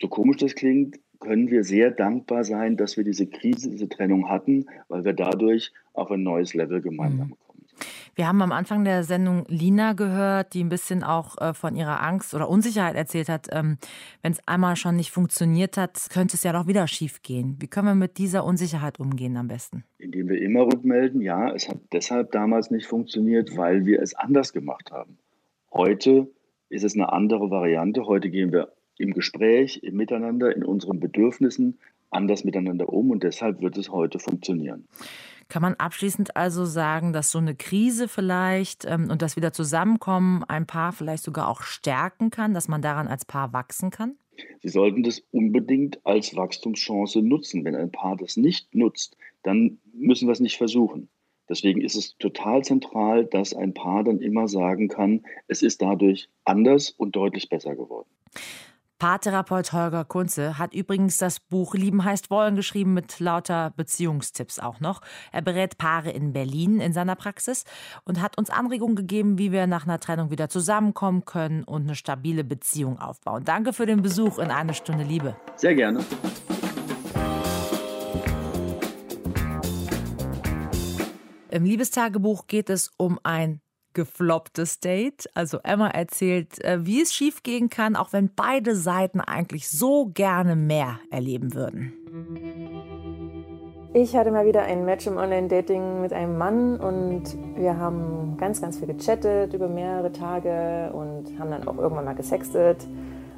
so 0.00 0.08
komisch 0.08 0.38
das 0.38 0.54
klingt, 0.54 0.98
können 1.18 1.50
wir 1.50 1.64
sehr 1.64 1.90
dankbar 1.90 2.44
sein, 2.44 2.76
dass 2.76 2.96
wir 2.96 3.04
diese 3.04 3.26
Krise, 3.26 3.70
diese 3.70 3.88
Trennung 3.88 4.28
hatten, 4.28 4.66
weil 4.88 5.04
wir 5.04 5.12
dadurch 5.12 5.72
auf 5.92 6.10
ein 6.10 6.22
neues 6.22 6.54
Level 6.54 6.80
gemeinsam 6.80 7.28
mhm. 7.28 7.36
kommen. 7.46 7.49
Wir 8.14 8.26
haben 8.26 8.42
am 8.42 8.52
Anfang 8.52 8.84
der 8.84 9.04
Sendung 9.04 9.44
Lina 9.48 9.92
gehört, 9.92 10.54
die 10.54 10.62
ein 10.62 10.68
bisschen 10.68 11.02
auch 11.02 11.38
äh, 11.38 11.54
von 11.54 11.76
ihrer 11.76 12.02
Angst 12.02 12.34
oder 12.34 12.48
Unsicherheit 12.48 12.96
erzählt 12.96 13.28
hat. 13.28 13.48
Ähm, 13.52 13.78
Wenn 14.22 14.32
es 14.32 14.46
einmal 14.46 14.76
schon 14.76 14.96
nicht 14.96 15.10
funktioniert 15.10 15.76
hat, 15.76 16.08
könnte 16.12 16.36
es 16.36 16.42
ja 16.42 16.52
doch 16.52 16.66
wieder 16.66 16.86
schief 16.86 17.22
gehen. 17.22 17.56
Wie 17.60 17.68
können 17.68 17.86
wir 17.86 17.94
mit 17.94 18.18
dieser 18.18 18.44
Unsicherheit 18.44 19.00
umgehen 19.00 19.36
am 19.36 19.48
besten? 19.48 19.84
Indem 19.98 20.28
wir 20.28 20.40
immer 20.40 20.62
rückmelden, 20.62 21.20
ja, 21.20 21.52
es 21.52 21.68
hat 21.68 21.78
deshalb 21.92 22.32
damals 22.32 22.70
nicht 22.70 22.86
funktioniert, 22.86 23.56
weil 23.56 23.86
wir 23.86 24.02
es 24.02 24.14
anders 24.14 24.52
gemacht 24.52 24.90
haben. 24.90 25.18
Heute 25.72 26.28
ist 26.68 26.84
es 26.84 26.94
eine 26.94 27.12
andere 27.12 27.50
Variante. 27.50 28.06
Heute 28.06 28.30
gehen 28.30 28.52
wir 28.52 28.72
im 28.98 29.12
Gespräch, 29.12 29.80
im 29.82 29.96
Miteinander, 29.96 30.54
in 30.54 30.64
unseren 30.64 31.00
Bedürfnissen 31.00 31.78
anders 32.10 32.44
miteinander 32.44 32.88
um 32.88 33.10
und 33.10 33.22
deshalb 33.22 33.60
wird 33.60 33.76
es 33.78 33.90
heute 33.90 34.18
funktionieren. 34.18 34.86
Kann 35.50 35.62
man 35.62 35.74
abschließend 35.74 36.36
also 36.36 36.64
sagen, 36.64 37.12
dass 37.12 37.32
so 37.32 37.38
eine 37.38 37.56
Krise 37.56 38.06
vielleicht 38.06 38.84
ähm, 38.84 39.10
und 39.10 39.20
das 39.20 39.34
wieder 39.34 39.52
Zusammenkommen 39.52 40.44
ein 40.44 40.64
Paar 40.64 40.92
vielleicht 40.92 41.24
sogar 41.24 41.48
auch 41.48 41.62
stärken 41.62 42.30
kann, 42.30 42.54
dass 42.54 42.68
man 42.68 42.80
daran 42.80 43.08
als 43.08 43.24
Paar 43.24 43.52
wachsen 43.52 43.90
kann? 43.90 44.16
Sie 44.62 44.68
sollten 44.68 45.02
das 45.02 45.22
unbedingt 45.32 46.06
als 46.06 46.36
Wachstumschance 46.36 47.20
nutzen. 47.20 47.64
Wenn 47.64 47.74
ein 47.74 47.90
Paar 47.90 48.16
das 48.16 48.36
nicht 48.36 48.74
nutzt, 48.74 49.16
dann 49.42 49.78
müssen 49.92 50.28
wir 50.28 50.32
es 50.32 50.40
nicht 50.40 50.56
versuchen. 50.56 51.08
Deswegen 51.48 51.80
ist 51.80 51.96
es 51.96 52.16
total 52.18 52.62
zentral, 52.62 53.24
dass 53.26 53.52
ein 53.52 53.74
Paar 53.74 54.04
dann 54.04 54.20
immer 54.20 54.46
sagen 54.46 54.86
kann, 54.86 55.24
es 55.48 55.62
ist 55.62 55.82
dadurch 55.82 56.28
anders 56.44 56.90
und 56.90 57.16
deutlich 57.16 57.48
besser 57.48 57.74
geworden. 57.74 58.08
Paartherapeut 59.00 59.72
Holger 59.72 60.04
Kunze 60.04 60.58
hat 60.58 60.74
übrigens 60.74 61.16
das 61.16 61.40
Buch 61.40 61.74
Lieben 61.74 62.04
heißt 62.04 62.28
wollen 62.28 62.54
geschrieben 62.54 62.92
mit 62.92 63.18
lauter 63.18 63.72
Beziehungstipps 63.74 64.58
auch 64.58 64.78
noch. 64.80 65.00
Er 65.32 65.40
berät 65.40 65.78
Paare 65.78 66.10
in 66.10 66.34
Berlin 66.34 66.80
in 66.80 66.92
seiner 66.92 67.16
Praxis 67.16 67.64
und 68.04 68.20
hat 68.20 68.36
uns 68.36 68.50
Anregungen 68.50 68.96
gegeben, 68.96 69.38
wie 69.38 69.52
wir 69.52 69.66
nach 69.66 69.84
einer 69.84 70.00
Trennung 70.00 70.30
wieder 70.30 70.50
zusammenkommen 70.50 71.24
können 71.24 71.64
und 71.64 71.84
eine 71.84 71.94
stabile 71.94 72.44
Beziehung 72.44 72.98
aufbauen. 72.98 73.42
Danke 73.42 73.72
für 73.72 73.86
den 73.86 74.02
Besuch 74.02 74.38
in 74.38 74.50
eine 74.50 74.74
Stunde 74.74 75.04
Liebe. 75.04 75.34
Sehr 75.56 75.74
gerne. 75.74 76.04
Im 81.48 81.64
Liebestagebuch 81.64 82.48
geht 82.48 82.68
es 82.68 82.90
um 82.98 83.18
ein 83.22 83.62
geflopptes 83.94 84.80
Date. 84.80 85.28
Also 85.34 85.58
Emma 85.62 85.88
erzählt, 85.88 86.62
äh, 86.64 86.84
wie 86.84 87.02
es 87.02 87.14
schiefgehen 87.14 87.68
kann, 87.68 87.96
auch 87.96 88.12
wenn 88.12 88.30
beide 88.34 88.76
Seiten 88.76 89.20
eigentlich 89.20 89.68
so 89.68 90.10
gerne 90.12 90.56
mehr 90.56 91.00
erleben 91.10 91.54
würden. 91.54 91.92
Ich 93.92 94.14
hatte 94.14 94.30
mal 94.30 94.46
wieder 94.46 94.62
ein 94.62 94.84
Match 94.84 95.08
im 95.08 95.16
Online-Dating 95.16 96.00
mit 96.00 96.12
einem 96.12 96.38
Mann 96.38 96.78
und 96.78 97.36
wir 97.56 97.76
haben 97.76 98.36
ganz, 98.36 98.60
ganz 98.60 98.78
viel 98.78 98.86
gechattet 98.86 99.52
über 99.52 99.66
mehrere 99.66 100.12
Tage 100.12 100.92
und 100.92 101.36
haben 101.40 101.50
dann 101.50 101.66
auch 101.66 101.76
irgendwann 101.76 102.04
mal 102.04 102.14
gesextet 102.14 102.86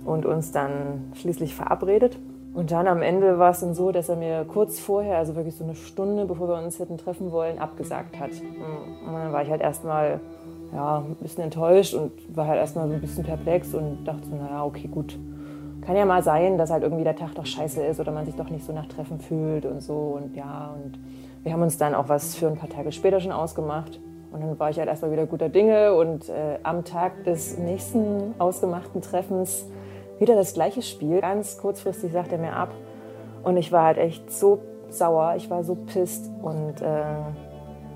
und 0.05 0.27
uns 0.27 0.53
dann 0.53 1.13
schließlich 1.15 1.55
verabredet. 1.55 2.19
Und 2.55 2.71
dann 2.71 2.87
am 2.87 3.01
Ende 3.01 3.39
war 3.39 3.53
es 3.53 3.61
dann 3.61 3.73
so, 3.73 3.93
dass 3.93 4.11
er 4.11 4.17
mir 4.17 4.45
kurz 4.45 4.79
vorher, 4.79 5.17
also 5.17 5.37
wirklich 5.37 5.57
so 5.57 5.65
eine 5.65 5.75
Stunde, 5.75 6.27
bevor 6.27 6.49
wir 6.49 6.63
uns 6.63 6.79
hätten 6.79 6.99
treffen 6.99 7.33
wollen, 7.33 7.59
abgesagt 7.59 8.21
hat. 8.21 8.33
Und 8.33 9.13
dann 9.15 9.33
war 9.33 9.43
ich 9.43 9.49
halt 9.49 9.63
erstmal 9.63 10.21
ja, 10.73 10.99
ein 10.99 11.17
bisschen 11.17 11.45
enttäuscht 11.45 11.95
und 11.95 12.13
war 12.35 12.47
halt 12.47 12.59
erstmal 12.59 12.89
so 12.89 12.95
ein 12.95 13.01
bisschen 13.01 13.25
perplex 13.25 13.75
und 13.75 14.05
dachte 14.05 14.27
so, 14.29 14.37
naja, 14.37 14.65
okay, 14.65 14.89
gut. 14.89 15.19
Kann 15.83 15.97
ja 15.97 16.05
mal 16.05 16.23
sein, 16.23 16.59
dass 16.59 16.71
halt 16.71 16.85
irgendwie 16.85 17.05
der 17.05 17.17
Tag 17.17 17.35
doch 17.35 17.45
scheiße 17.45 17.83
ist 17.85 17.99
oder 17.99 18.13
man 18.13 18.25
sich 18.25 18.37
doch 18.37 18.49
nicht 18.49 18.65
so 18.65 18.73
nach 18.73 18.87
Treffen 18.87 19.19
fühlt 19.19 19.67
und 19.67 19.83
so. 19.83 20.17
Und 20.17 20.37
ja, 20.37 20.75
und 20.75 20.99
wir 21.43 21.53
haben 21.53 21.63
uns 21.63 21.77
dann 21.77 21.95
auch 21.95 22.09
was 22.09 22.37
für 22.37 22.47
ein 22.47 22.57
paar 22.57 22.69
Tage 22.69 22.93
später 22.93 23.21
schon 23.21 23.33
ausgemacht. 23.33 24.01
Und 24.33 24.41
dann 24.41 24.59
war 24.59 24.71
ich 24.71 24.79
halt 24.79 24.89
erstmal 24.89 25.11
wieder 25.11 25.27
guter 25.27 25.49
Dinge 25.49 25.95
und 25.95 26.29
äh, 26.29 26.59
am 26.63 26.85
Tag 26.85 27.25
des 27.25 27.59
nächsten 27.59 28.35
ausgemachten 28.39 29.03
Treffens 29.03 29.67
wieder 30.21 30.37
das 30.37 30.55
gleiche 30.55 30.83
Spiel. 30.83 31.21
Ganz 31.21 31.59
kurzfristig 31.59 32.13
sagt 32.13 32.33
er 32.33 32.39
mir 32.39 32.55
ab. 32.55 32.71
Und 33.43 33.57
ich 33.57 33.73
war 33.73 33.85
halt 33.85 33.99
echt 33.99 34.31
so 34.31 34.61
sauer, 34.89 35.35
ich 35.37 35.51
war 35.51 35.65
so 35.65 35.75
pisst 35.75 36.31
und 36.43 36.81
äh, 36.81 37.03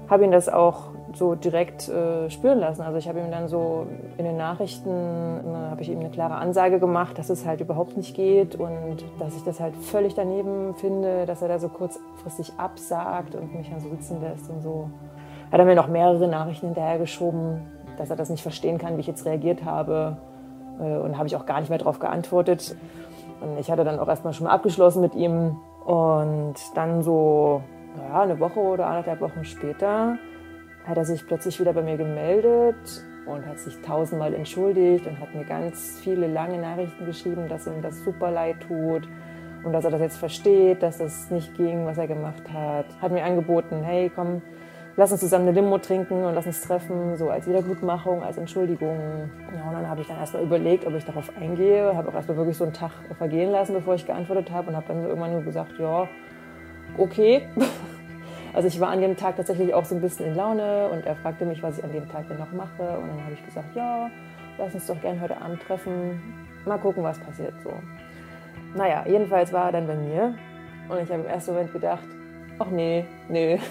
habe 0.09 0.25
ihn 0.25 0.33
das 0.33 0.49
auch 0.49 0.96
so 1.15 1.35
direkt 1.35 1.89
äh, 1.89 2.29
spüren 2.31 2.59
lassen. 2.59 2.83
Also 2.83 2.99
ich 2.99 3.09
habe 3.09 3.21
ihm 3.21 3.31
dann 3.31 3.49
so 3.49 3.87
in 4.19 4.25
den 4.25 4.37
Nachrichten, 4.37 4.91
äh, 4.91 5.71
habe 5.71 5.83
ich 5.83 5.91
ihm 5.91 6.01
eine 6.01 6.11
klare 6.11 6.35
Ansage 6.35 6.79
gemacht, 6.79 7.19
dass 7.19 7.31
es 7.31 7.47
halt 7.47 7.61
überhaupt 7.61 7.97
nicht 7.97 8.15
geht 8.15 8.57
und 8.57 9.05
dass 9.19 9.37
ich 9.37 9.43
das 9.45 9.61
halt 9.61 9.77
völlig 9.77 10.15
daneben 10.15 10.75
finde, 10.75 11.27
dass 11.27 11.43
er 11.43 11.49
da 11.49 11.59
so 11.59 11.69
kurzfristig 11.69 12.53
absagt 12.57 13.35
und 13.35 13.55
mich 13.55 13.71
dann 13.71 13.81
so 13.81 13.89
sitzen 13.89 14.21
lässt 14.21 14.51
und 14.51 14.63
so. 14.63 14.91
Hat 15.53 15.59
er 15.59 15.65
mir 15.65 15.77
noch 15.77 15.89
mehrere 15.89 16.27
Nachrichten 16.29 16.67
hinterhergeschoben, 16.67 17.63
dass 17.99 18.11
er 18.11 18.17
das 18.17 18.31
nicht 18.31 18.43
verstehen 18.43 18.79
kann, 18.79 18.97
wie 18.97 19.01
ich 19.01 19.07
jetzt 19.07 19.25
reagiert 19.25 19.65
habe. 19.65 20.17
Äh, 20.81 20.97
und 20.99 21.17
habe 21.17 21.29
ich 21.29 21.37
auch 21.37 21.47
gar 21.47 21.61
nicht 21.61 21.69
mehr 21.69 21.79
darauf 21.79 21.99
geantwortet. 21.99 22.77
Und 23.41 23.59
ich 23.59 23.71
hatte 23.71 23.85
dann 23.85 23.99
auch 23.99 24.09
erstmal 24.09 24.33
schon 24.33 24.47
mal 24.47 24.53
abgeschlossen 24.53 25.03
mit 25.03 25.15
ihm. 25.15 25.57
Und 25.85 26.55
dann 26.75 27.03
so, 27.03 27.63
naja, 27.97 28.23
eine 28.23 28.41
Woche 28.41 28.59
oder 28.59 28.87
anderthalb 28.87 29.21
Wochen 29.21 29.45
später 29.45 30.19
hat 30.87 30.97
er 30.97 31.05
sich 31.05 31.27
plötzlich 31.27 31.59
wieder 31.61 31.73
bei 31.73 31.83
mir 31.83 31.97
gemeldet 31.97 33.05
und 33.27 33.45
hat 33.45 33.59
sich 33.59 33.81
tausendmal 33.83 34.35
entschuldigt 34.35 35.07
und 35.07 35.19
hat 35.21 35.35
mir 35.35 35.45
ganz 35.45 35.99
viele 36.01 36.29
lange 36.29 36.59
Nachrichten 36.59 37.05
geschrieben, 37.05 37.49
dass 37.49 37.67
ihm 37.67 37.83
das 37.83 38.05
super 38.05 38.31
leid 38.31 38.57
tut 38.67 39.09
und 39.65 39.73
dass 39.73 39.85
er 39.85 39.91
das 39.91 40.01
jetzt 40.01 40.17
versteht, 40.17 40.83
dass 40.83 40.99
das 40.99 41.31
nicht 41.31 41.57
ging, 41.57 41.87
was 41.87 41.99
er 41.99 42.07
gemacht 42.07 42.45
hat. 42.53 42.87
Hat 43.03 43.11
mir 43.11 43.25
angeboten, 43.25 43.83
hey, 43.83 44.13
komm, 44.15 44.43
lass 44.95 45.11
uns 45.11 45.21
zusammen 45.21 45.49
eine 45.49 45.61
Limo 45.61 45.79
trinken 45.79 46.25
und 46.25 46.35
lass 46.35 46.47
uns 46.47 46.61
treffen, 46.61 47.17
so 47.17 47.31
als 47.31 47.49
Wiedergutmachung, 47.49 48.23
als 48.23 48.39
Entschuldigung. 48.39 49.29
Ja, 49.57 49.69
und 49.69 49.75
dann 49.75 49.89
habe 49.89 50.03
ich 50.03 50.07
dann 50.07 50.19
erstmal 50.19 50.45
überlegt, 50.45 50.87
ob 50.87 50.95
ich 50.95 51.05
darauf 51.05 51.33
eingehe. 51.37 51.97
Habe 51.97 52.09
auch 52.11 52.15
erstmal 52.15 52.37
wirklich 52.37 52.57
so 52.57 52.63
einen 52.63 52.75
Tag 52.75 52.93
vergehen 53.19 53.51
lassen, 53.51 53.75
bevor 53.75 53.97
ich 53.97 54.07
geantwortet 54.07 54.53
habe 54.53 54.69
und 54.69 54.77
habe 54.77 54.87
dann 54.87 55.03
so 55.03 55.09
irgendwann 55.09 55.33
nur 55.33 55.43
gesagt, 55.43 55.73
ja, 55.81 56.09
okay. 56.97 57.49
Also 58.57 58.69
ich 58.69 58.81
war 58.81 58.89
an 58.89 59.03
dem 59.03 59.19
Tag 59.19 59.37
tatsächlich 59.37 59.75
auch 59.75 59.85
so 59.85 59.95
ein 59.95 60.01
bisschen 60.01 60.29
in 60.29 60.35
Laune 60.35 60.89
und 60.89 61.05
er 61.05 61.15
fragte 61.17 61.45
mich, 61.45 61.63
was 61.63 61.77
ich 61.77 61.85
an 61.85 61.93
dem 61.93 62.09
Tag 62.09 62.27
denn 62.27 62.39
noch 62.39 62.53
mache. 62.53 62.99
Und 62.99 63.09
dann 63.09 63.23
habe 63.23 63.35
ich 63.35 63.45
gesagt, 63.45 63.77
ja, 63.77 64.11
lass 64.57 64.73
uns 64.73 64.87
doch 64.87 64.99
gerne 65.03 65.21
heute 65.21 65.39
Abend 65.39 65.61
treffen. 65.61 66.23
Mal 66.65 66.79
gucken, 66.79 67.05
was 67.05 67.19
passiert 67.19 67.53
so. 67.63 67.71
Naja, 68.75 69.05
jedenfalls 69.07 69.53
war 69.53 69.67
er 69.67 69.73
dann 69.73 69.87
bei 69.87 69.95
mir 69.95 70.35
und 70.89 71.03
ich 71.03 71.11
habe 71.11 71.21
im 71.21 71.29
ersten 71.29 71.53
Moment 71.53 71.71
gedacht, 71.71 72.07
ach 72.59 72.71
nee, 72.71 73.05
nee. 73.29 73.61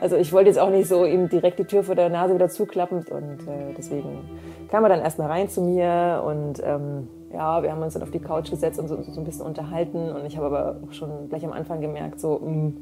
Also 0.00 0.16
ich 0.16 0.32
wollte 0.32 0.48
jetzt 0.48 0.58
auch 0.58 0.70
nicht 0.70 0.88
so 0.88 1.06
ihm 1.06 1.28
direkt 1.28 1.60
die 1.60 1.64
Tür 1.64 1.84
vor 1.84 1.94
der 1.94 2.08
Nase 2.08 2.34
wieder 2.34 2.48
zuklappen 2.48 3.04
und 3.06 3.40
äh, 3.48 3.72
deswegen 3.78 4.28
kam 4.68 4.82
er 4.82 4.88
dann 4.88 5.00
erstmal 5.00 5.28
rein 5.28 5.48
zu 5.48 5.62
mir 5.62 6.22
und 6.26 6.60
ähm, 6.62 7.08
ja, 7.34 7.62
wir 7.62 7.72
haben 7.72 7.82
uns 7.82 7.94
dann 7.94 8.02
auf 8.02 8.10
die 8.10 8.20
Couch 8.20 8.50
gesetzt 8.50 8.78
und 8.78 8.88
so, 8.88 9.02
so 9.02 9.20
ein 9.20 9.24
bisschen 9.24 9.44
unterhalten. 9.44 10.10
Und 10.12 10.24
ich 10.24 10.36
habe 10.36 10.46
aber 10.46 10.76
auch 10.86 10.92
schon 10.92 11.28
gleich 11.28 11.44
am 11.44 11.52
Anfang 11.52 11.80
gemerkt, 11.80 12.20
so, 12.20 12.38
mh, 12.38 12.46
hm, 12.46 12.76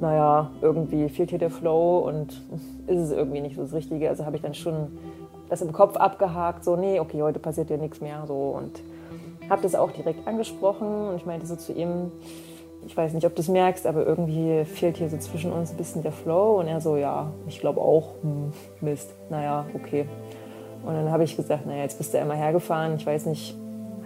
naja, 0.00 0.50
irgendwie 0.62 1.08
fehlt 1.08 1.30
hier 1.30 1.38
der 1.38 1.50
Flow 1.50 1.98
und 1.98 2.42
ist 2.86 2.98
es 2.98 3.12
irgendwie 3.12 3.40
nicht 3.40 3.56
so 3.56 3.62
das 3.62 3.74
Richtige. 3.74 4.08
Also 4.08 4.24
habe 4.24 4.36
ich 4.36 4.42
dann 4.42 4.54
schon 4.54 4.98
das 5.50 5.60
im 5.60 5.72
Kopf 5.72 5.96
abgehakt, 5.96 6.64
so, 6.64 6.76
nee, 6.76 6.98
okay, 7.00 7.22
heute 7.22 7.40
passiert 7.40 7.70
ja 7.70 7.76
nichts 7.76 8.00
mehr. 8.00 8.24
So, 8.26 8.34
und 8.34 8.82
habe 9.50 9.62
das 9.62 9.74
auch 9.74 9.90
direkt 9.90 10.26
angesprochen 10.26 11.08
und 11.08 11.16
ich 11.16 11.26
meinte 11.26 11.46
so 11.46 11.56
zu 11.56 11.72
ihm, 11.72 12.12
ich 12.86 12.96
weiß 12.96 13.12
nicht, 13.12 13.26
ob 13.26 13.34
du 13.34 13.42
es 13.42 13.48
merkst, 13.48 13.86
aber 13.86 14.06
irgendwie 14.06 14.64
fehlt 14.64 14.96
hier 14.96 15.10
so 15.10 15.18
zwischen 15.18 15.52
uns 15.52 15.72
ein 15.72 15.76
bisschen 15.76 16.02
der 16.02 16.12
Flow. 16.12 16.58
Und 16.60 16.68
er 16.68 16.80
so, 16.80 16.96
ja, 16.96 17.30
ich 17.46 17.60
glaube 17.60 17.80
auch, 17.80 18.14
hm, 18.22 18.52
Mist, 18.80 19.14
naja, 19.28 19.66
okay. 19.74 20.06
Und 20.86 20.94
dann 20.94 21.10
habe 21.10 21.24
ich 21.24 21.36
gesagt, 21.36 21.66
naja, 21.66 21.82
jetzt 21.82 21.98
bist 21.98 22.14
du 22.14 22.18
einmal 22.18 22.38
hergefahren, 22.38 22.96
ich 22.96 23.04
weiß 23.04 23.26
nicht, 23.26 23.59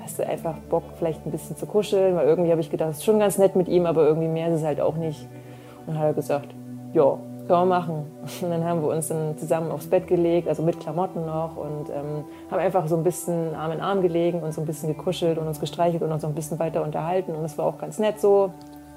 hast 0.04 0.18
du 0.18 0.26
einfach 0.26 0.54
Bock, 0.68 0.84
vielleicht 0.98 1.26
ein 1.26 1.30
bisschen 1.30 1.56
zu 1.56 1.66
kuscheln, 1.66 2.14
weil 2.14 2.26
irgendwie 2.26 2.50
habe 2.50 2.60
ich 2.60 2.70
gedacht, 2.70 2.90
es 2.90 2.98
ist 2.98 3.04
schon 3.04 3.18
ganz 3.18 3.38
nett 3.38 3.56
mit 3.56 3.68
ihm, 3.68 3.86
aber 3.86 4.06
irgendwie 4.06 4.28
mehr 4.28 4.48
ist 4.48 4.60
es 4.60 4.64
halt 4.64 4.80
auch 4.80 4.96
nicht. 4.96 5.26
Und 5.86 5.94
dann 5.94 5.98
hat 5.98 6.06
er 6.08 6.12
gesagt, 6.12 6.48
ja, 6.92 7.18
können 7.46 7.60
wir 7.60 7.66
machen. 7.66 8.06
Und 8.42 8.50
dann 8.50 8.64
haben 8.64 8.82
wir 8.82 8.88
uns 8.88 9.08
dann 9.08 9.36
zusammen 9.38 9.70
aufs 9.70 9.86
Bett 9.86 10.06
gelegt, 10.06 10.48
also 10.48 10.62
mit 10.62 10.78
Klamotten 10.80 11.24
noch 11.26 11.56
und 11.56 11.90
ähm, 11.90 12.24
haben 12.50 12.58
einfach 12.58 12.86
so 12.86 12.96
ein 12.96 13.02
bisschen 13.02 13.54
Arm 13.54 13.72
in 13.72 13.80
Arm 13.80 14.00
gelegen 14.02 14.42
und 14.42 14.52
so 14.52 14.60
ein 14.60 14.66
bisschen 14.66 14.88
gekuschelt 14.88 15.38
und 15.38 15.46
uns 15.46 15.60
gestreichelt 15.60 16.02
und 16.02 16.10
uns 16.10 16.22
so 16.22 16.28
ein 16.28 16.34
bisschen 16.34 16.58
weiter 16.58 16.82
unterhalten 16.82 17.34
und 17.34 17.44
es 17.44 17.58
war 17.58 17.66
auch 17.66 17.78
ganz 17.78 17.98
nett 17.98 18.20
so 18.20 18.50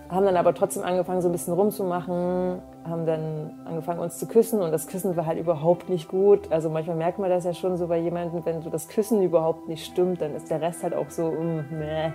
haben 0.10 0.26
dann 0.26 0.38
aber 0.38 0.54
trotzdem 0.54 0.84
angefangen, 0.84 1.22
so 1.22 1.28
ein 1.28 1.32
bisschen 1.32 1.54
rumzumachen, 1.54 2.62
haben 2.86 3.06
dann 3.06 3.60
angefangen, 3.66 4.00
uns 4.00 4.18
zu 4.18 4.26
küssen 4.26 4.62
und 4.62 4.72
das 4.72 4.88
Küssen 4.88 5.16
war 5.18 5.26
halt 5.26 5.38
überhaupt 5.38 5.90
nicht 5.90 6.08
gut. 6.08 6.52
Also 6.52 6.70
manchmal 6.70 6.96
merkt 6.96 7.20
man 7.20 7.30
das 7.30 7.44
ja 7.44 7.54
schon 7.54 7.76
so 7.78 7.88
bei 7.88 7.98
jemandem, 7.98 8.46
wenn 8.46 8.62
so 8.62 8.70
das 8.70 8.88
Küssen 8.88 9.22
überhaupt 9.22 9.68
nicht 9.68 9.86
stimmt, 9.86 10.22
dann 10.22 10.34
ist 10.36 10.50
der 10.50 10.62
Rest 10.62 10.84
halt 10.84 10.94
auch 10.94 11.10
so, 11.10 11.32
mm, 11.32 11.66
meh. 11.72 12.12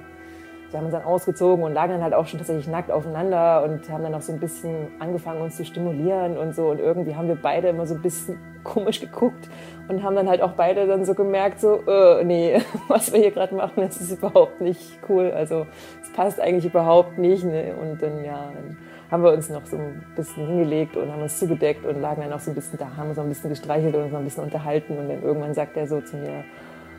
Wir 0.70 0.78
haben 0.78 0.86
uns 0.86 0.94
dann 0.94 1.04
ausgezogen 1.04 1.62
und 1.62 1.74
lagen 1.74 1.92
dann 1.92 2.02
halt 2.02 2.14
auch 2.14 2.26
schon 2.26 2.38
tatsächlich 2.38 2.66
nackt 2.66 2.90
aufeinander 2.90 3.62
und 3.62 3.90
haben 3.90 4.02
dann 4.02 4.14
auch 4.14 4.22
so 4.22 4.32
ein 4.32 4.40
bisschen 4.40 4.88
angefangen, 5.00 5.42
uns 5.42 5.58
zu 5.58 5.66
stimulieren 5.66 6.38
und 6.38 6.54
so. 6.54 6.70
Und 6.70 6.80
irgendwie 6.80 7.14
haben 7.14 7.28
wir 7.28 7.36
beide 7.36 7.68
immer 7.68 7.84
so 7.84 7.94
ein 7.94 8.00
bisschen 8.00 8.38
komisch 8.64 9.00
geguckt 9.00 9.48
und 9.88 10.02
haben 10.02 10.16
dann 10.16 10.28
halt 10.28 10.42
auch 10.42 10.52
beide 10.52 10.86
dann 10.86 11.04
so 11.04 11.14
gemerkt, 11.14 11.60
so, 11.60 11.82
äh, 11.86 12.24
nee, 12.24 12.60
was 12.88 13.12
wir 13.12 13.20
hier 13.20 13.30
gerade 13.30 13.54
machen, 13.54 13.74
das 13.76 14.00
ist 14.00 14.12
überhaupt 14.12 14.60
nicht 14.60 14.98
cool. 15.08 15.30
Also 15.30 15.66
es 16.02 16.12
passt 16.12 16.40
eigentlich 16.40 16.66
überhaupt 16.66 17.18
nicht. 17.18 17.44
Ne? 17.44 17.74
Und 17.80 18.02
dann, 18.02 18.24
ja, 18.24 18.50
dann 18.54 18.78
haben 19.10 19.22
wir 19.22 19.32
uns 19.32 19.50
noch 19.50 19.66
so 19.66 19.76
ein 19.76 20.04
bisschen 20.16 20.46
hingelegt 20.46 20.96
und 20.96 21.12
haben 21.12 21.22
uns 21.22 21.38
zugedeckt 21.38 21.84
und 21.84 22.00
lagen 22.00 22.22
dann 22.22 22.32
auch 22.32 22.40
so 22.40 22.50
ein 22.50 22.54
bisschen 22.54 22.78
da, 22.78 22.96
haben 22.96 23.08
uns 23.08 23.16
so 23.16 23.22
ein 23.22 23.28
bisschen 23.28 23.50
gestreichelt 23.50 23.94
und 23.94 24.04
uns 24.04 24.12
noch 24.12 24.20
ein 24.20 24.24
bisschen 24.24 24.44
unterhalten. 24.44 24.96
Und 24.96 25.08
dann 25.08 25.22
irgendwann 25.22 25.54
sagt 25.54 25.76
er 25.76 25.86
so 25.86 26.00
zu 26.00 26.16
mir, 26.16 26.44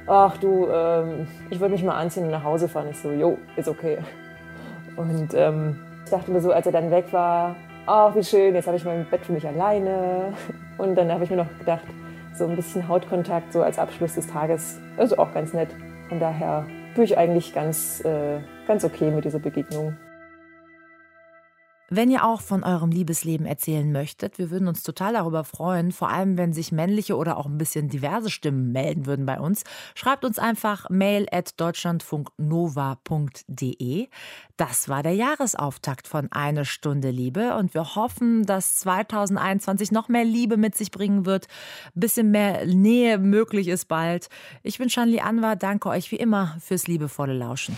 ach 0.06 0.38
du, 0.38 0.68
ähm, 0.68 1.28
ich 1.50 1.60
würde 1.60 1.74
mich 1.74 1.84
mal 1.84 1.96
anziehen 1.96 2.26
und 2.26 2.32
nach 2.32 2.44
Hause 2.44 2.68
fahren. 2.68 2.88
Ich 2.92 3.00
so, 3.00 3.12
jo, 3.12 3.38
ist 3.56 3.68
okay. 3.68 3.98
Und 4.96 5.34
ähm, 5.34 5.80
ich 6.06 6.12
dachte 6.12 6.32
mir 6.32 6.42
so, 6.42 6.52
als 6.52 6.66
er 6.66 6.72
dann 6.72 6.92
weg 6.92 7.06
war, 7.12 7.56
ach 7.86 8.16
wie 8.16 8.24
schön, 8.24 8.56
jetzt 8.56 8.68
habe 8.68 8.78
ich 8.78 8.86
mein 8.86 9.06
Bett 9.10 9.26
für 9.26 9.34
mich 9.34 9.48
alleine. 9.48 10.34
Und 10.78 10.96
dann 10.96 11.12
habe 11.12 11.24
ich 11.24 11.30
mir 11.30 11.38
noch 11.38 11.58
gedacht, 11.60 11.84
so 12.36 12.46
ein 12.46 12.56
bisschen 12.56 12.88
Hautkontakt 12.88 13.54
so 13.54 13.62
als 13.62 13.78
Abschluss 13.78 14.16
des 14.16 14.28
Tages 14.28 14.80
ist 14.98 15.18
auch 15.18 15.34
ganz 15.34 15.54
nett. 15.54 15.70
Von 16.10 16.20
daher 16.20 16.66
bin 16.96 17.04
ich 17.04 17.18
eigentlich 17.18 17.54
ganz, 17.54 18.04
äh, 18.06 18.40
ganz 18.68 18.84
okay 18.84 19.12
mit 19.12 19.26
dieser 19.26 19.40
Begegnung. 19.40 19.96
Wenn 21.96 22.10
ihr 22.10 22.26
auch 22.26 22.42
von 22.42 22.64
eurem 22.64 22.90
Liebesleben 22.90 23.46
erzählen 23.46 23.92
möchtet, 23.92 24.40
wir 24.40 24.50
würden 24.50 24.68
uns 24.68 24.82
total 24.82 25.14
darüber 25.14 25.44
freuen, 25.44 25.92
vor 25.92 26.10
allem 26.10 26.40
wenn 26.40 26.52
sich 26.52 26.72
männliche 26.72 27.16
oder 27.16 27.38
auch 27.38 27.46
ein 27.46 27.60
bisschen 27.60 27.88
diverse 27.88 28.32
Stimmen 28.32 28.72
melden 28.72 29.06
würden 29.06 29.28
bei 29.28 29.40
uns. 29.40 29.62
Schreibt 29.94 30.26
uns 30.26 30.40
einfach 30.40 30.90
mail 30.90 31.28
at 31.32 31.62
deutschlandfunknova.de. 31.62 34.08
Das 34.58 34.90
war 34.90 35.04
der 35.04 35.14
Jahresauftakt 35.14 36.08
von 36.08 36.32
Eine 36.32 36.66
Stunde 36.66 37.12
Liebe 37.12 37.56
und 37.58 37.76
wir 37.76 37.94
hoffen, 37.94 38.44
dass 38.44 38.80
2021 38.80 39.92
noch 39.92 40.10
mehr 40.10 40.26
Liebe 40.26 40.58
mit 40.58 40.76
sich 40.76 40.90
bringen 40.90 41.28
wird, 41.28 41.46
ein 41.96 42.00
bisschen 42.00 42.32
mehr 42.32 42.66
Nähe 42.66 43.20
möglich 43.20 43.68
ist 43.68 43.88
bald. 43.88 44.30
Ich 44.64 44.80
bin 44.80 44.90
Shanli 44.90 45.20
Anwar, 45.20 45.56
danke 45.56 45.90
euch 45.90 46.12
wie 46.12 46.16
immer 46.16 46.58
fürs 46.60 46.88
liebevolle 46.88 47.36
Lauschen. 47.36 47.78